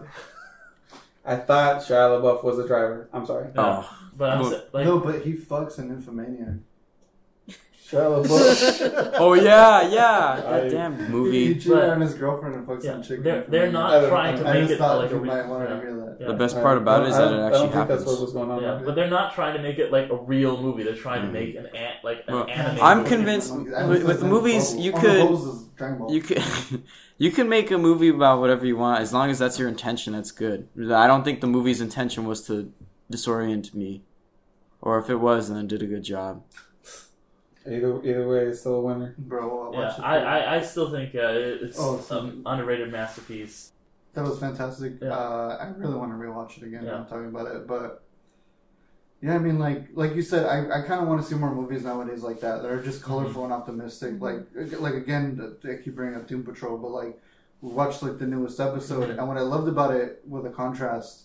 [1.24, 3.08] I thought Shia LaBeouf was the driver.
[3.12, 3.48] I'm sorry.
[3.54, 3.84] Yeah.
[4.14, 6.56] But I'm like, no, but he fucks an Nymphomaniac.
[7.92, 9.10] Shia LaBeouf.
[9.18, 10.42] oh yeah, yeah.
[10.46, 11.54] I- That damn He movie.
[11.54, 13.22] cheated on his girlfriend and fucked Yeah, some chick.
[13.22, 15.46] they're- they're not I trying to I make just it thought like a you might
[15.46, 16.16] want to hear that.
[16.20, 16.26] Yeah.
[16.28, 18.04] The best part about it is that it actually happens.
[18.06, 18.62] what was going on.
[18.62, 20.84] Yeah, but they're not trying to make it like a real movie.
[20.84, 21.32] They're trying to mm.
[21.32, 22.80] make an ant like an Well, animated.
[22.80, 23.08] I'm movie.
[23.10, 26.12] convinced with, with movies you could Bubbles is Dragon Ball.
[26.12, 26.42] you could
[27.18, 30.12] you can make a movie about whatever you want as long as that's your intention.
[30.14, 30.68] That's good.
[30.92, 32.72] I don't think the movie's intention was to
[33.10, 34.02] disorient me,
[34.80, 36.42] or if it was, then it did a good job.
[37.66, 39.14] Either either way, it's still a winner.
[39.18, 41.20] Bro, I Yeah, watched it I, I, I still think uh,
[41.66, 43.70] it's Oh, so- an underrated masterpiece.
[44.14, 44.94] That was fantastic.
[45.00, 45.08] Yeah.
[45.10, 46.84] Uh, I really want to rewatch it again.
[46.84, 46.90] Yeah.
[46.90, 48.02] Now I'm talking about it, but
[49.22, 51.54] yeah, I mean, like like you said, I, I kind of want to see more
[51.54, 54.20] movies nowadays like that that are just colorful and optimistic.
[54.20, 54.40] Like
[54.80, 57.18] like again, I keep bringing up Doom Patrol, but like
[57.62, 61.22] we watched like the newest episode, and what I loved about it with the contrast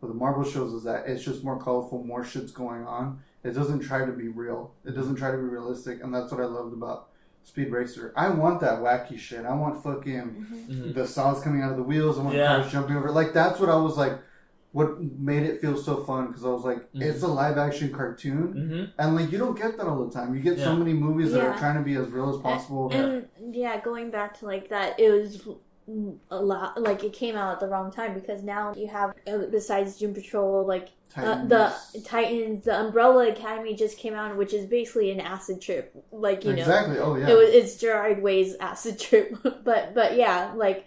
[0.00, 3.20] with the Marvel shows is that it's just more colorful, more shit's going on.
[3.42, 4.72] It doesn't try to be real.
[4.84, 7.08] It doesn't try to be realistic, and that's what I loved about
[7.44, 8.12] Speed Racer.
[8.16, 9.44] I want that wacky shit.
[9.46, 12.18] I want fucking the saws coming out of the wheels.
[12.18, 12.60] I want Yeah.
[12.60, 13.10] cars jumping over.
[13.10, 14.18] Like that's what I was like.
[14.72, 18.54] What made it feel so fun because I was like, it's a live action cartoon,
[18.54, 18.92] Mhm.
[18.98, 20.32] and like you don't get that all the time.
[20.34, 21.54] You get so many movies that Yeah.
[21.54, 22.88] are trying to be as real as possible.
[22.92, 25.48] And yeah, going back to like that, it was
[26.30, 29.38] a lot like it came out at the wrong time because now you have uh,
[29.50, 32.04] besides Doom Patrol, like uh, the Titans.
[32.06, 35.92] Titans, the Umbrella Academy just came out, which is basically an acid trip.
[36.12, 36.98] Like you know, Exactly.
[36.98, 37.28] Oh, yeah.
[37.30, 39.36] it was, it's Gerard Way's acid trip.
[39.64, 40.86] but but yeah, like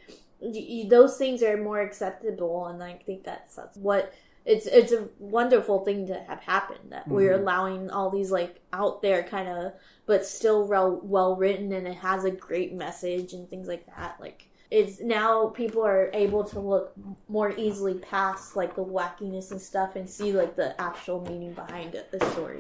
[0.88, 4.14] those things are more acceptable, and I think that's, that's what.
[4.46, 7.40] It's it's a wonderful thing to have happened that we're Mhm.
[7.40, 9.72] allowing all these like out there kind of
[10.06, 14.18] but still well well written and it has a great message and things like that
[14.20, 16.94] like it's now people are able to look
[17.28, 21.94] more easily past like the wackiness and stuff and see like the actual meaning behind
[21.94, 22.60] it, the story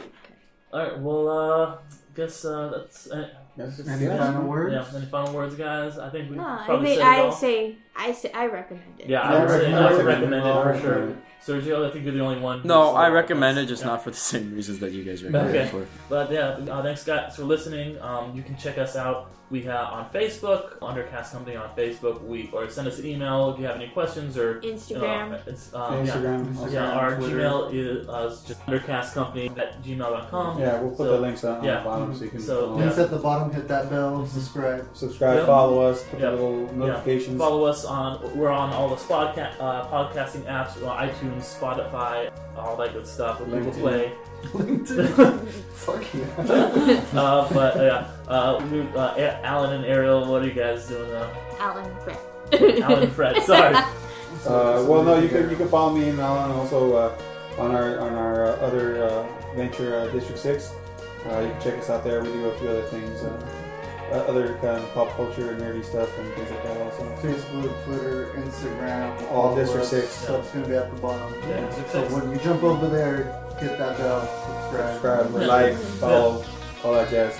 [0.72, 1.00] All right.
[1.00, 1.78] Well, uh,
[2.16, 3.10] guess uh, that's.
[3.10, 4.74] Uh, Any final words?
[4.74, 4.98] Yeah.
[4.98, 5.98] Any final words, guys?
[6.00, 7.32] I think we no i probably think said it i all.
[7.32, 10.02] say i say i recommend it Yeah, Yeah, I would I say I recommend would
[10.02, 10.06] it.
[10.06, 10.82] recommend it for Yeah.
[10.82, 11.16] sure.
[11.46, 12.62] Sergio, I think you're the only one.
[12.64, 13.90] No, who's, I uh, recommend it, just yeah.
[13.90, 15.66] not for the same reasons that you guys recommend Okay.
[15.66, 15.86] it for.
[16.08, 18.00] But yeah, uh, thanks guys for listening.
[18.02, 19.30] Um, you can check us out.
[19.52, 22.24] We have on Facebook, Undercast Company on Facebook.
[22.24, 25.26] We or send us an email if you have any questions or Instagram.
[25.26, 27.36] You know, it's um, Instagram, Yeah, Instagram, yeah, our Twitter.
[27.40, 30.60] Gmail is uh, is just undercastcompany at gmail.com.
[30.62, 32.00] Yeah, we'll put So, the links on- on Yeah, the bottom.
[32.06, 33.00] bottom, so you can So, follow Links us.
[33.04, 33.43] at the bottom.
[33.52, 34.26] Hit that bell.
[34.26, 34.88] Subscribe.
[34.94, 35.46] subscribe, Yep.
[35.46, 36.32] follow us, put Yep.
[36.32, 36.72] the little Yeah.
[36.88, 37.40] notifications.
[37.40, 38.20] Follow us on.
[38.36, 43.40] We're on all the podca- uh, podcasting apps, we're iTunes, Spotify, all that good stuff.
[43.40, 44.12] With Google Play.
[44.54, 45.40] LinkedIn.
[45.74, 47.20] Fuck yeah.
[47.20, 50.88] uh, but uh, yeah, uh, we, uh, A- Alan and Ariel, what are you guys
[50.88, 51.12] doing?
[51.12, 51.28] Uh,
[51.60, 52.18] Alan Fred.
[52.84, 53.76] Alan and Fred, sorry.
[53.76, 58.00] Uh, well, no, you can you can follow me and Alan also uh, on our
[58.00, 59.26] on our uh, other uh,
[59.56, 60.74] venture, uh, District Six.
[61.30, 62.22] Uh, you can check us out there.
[62.22, 63.46] We do a few other things, uh,
[64.12, 66.82] uh, other kind of pop culture and nerdy stuff and things like that.
[66.82, 69.86] Also, Facebook, Twitter, Instagram, All of District.
[69.86, 70.10] Six.
[70.10, 71.34] Stuff's gonna be at the bottom.
[71.48, 73.24] Yeah, District So when you jump over there,
[73.60, 74.94] hit that bell, subscribe.
[74.94, 75.48] subscribe, Yeah.
[75.48, 76.46] like, follow,
[76.84, 77.38] all that jazz.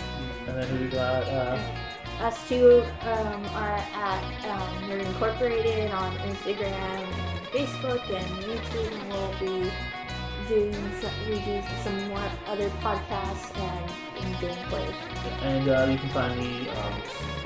[0.48, 1.24] And then we got.
[1.24, 1.58] Uh,
[2.22, 9.12] Us two um, are at um, Nerd Incorporated on Instagram and Facebook and YouTube, and
[9.12, 9.72] we'll be
[10.48, 13.92] doing some, we do some more other podcasts and,
[14.40, 14.94] gameplay.
[15.42, 16.94] And uh, you can find me, um,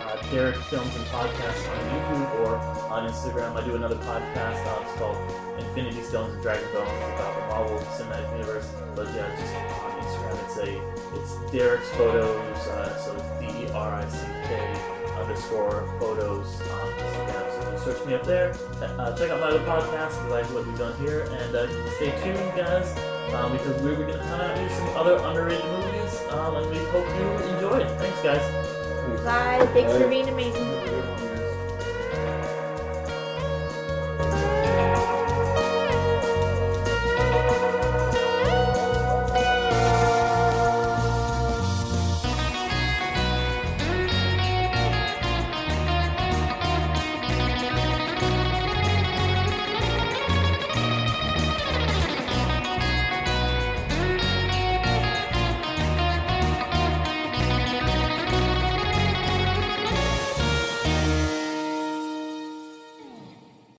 [0.02, 2.58] uh, Derick Films and Podcasts on YouTube or
[2.92, 3.56] on Instagram.
[3.56, 4.66] I do another podcast.
[4.66, 5.18] Uh, it's called
[5.60, 6.90] Infinity Stones and Dragon Bones.
[6.90, 8.70] About the Marvel Cinematic Universe.
[8.96, 12.68] But yeah, just on Instagram, it's a it's Derick's photos.
[12.68, 17.52] Uh, so it's D E R I C K underscore photos on Instagram.
[17.52, 18.56] So you can search me up there.
[18.82, 21.22] Uh, check out my other podcast if you like what we've done here.
[21.22, 22.98] And uh, stay tuned, guys,
[23.34, 26.22] uh, because we're going to come out do some other underrated movies.
[26.32, 28.00] Um, and we hope you enjoy it.
[28.00, 28.68] Thanks, guys.
[29.24, 29.66] Bye.
[29.74, 30.00] Thanks Bye.
[30.00, 30.78] for being amazing.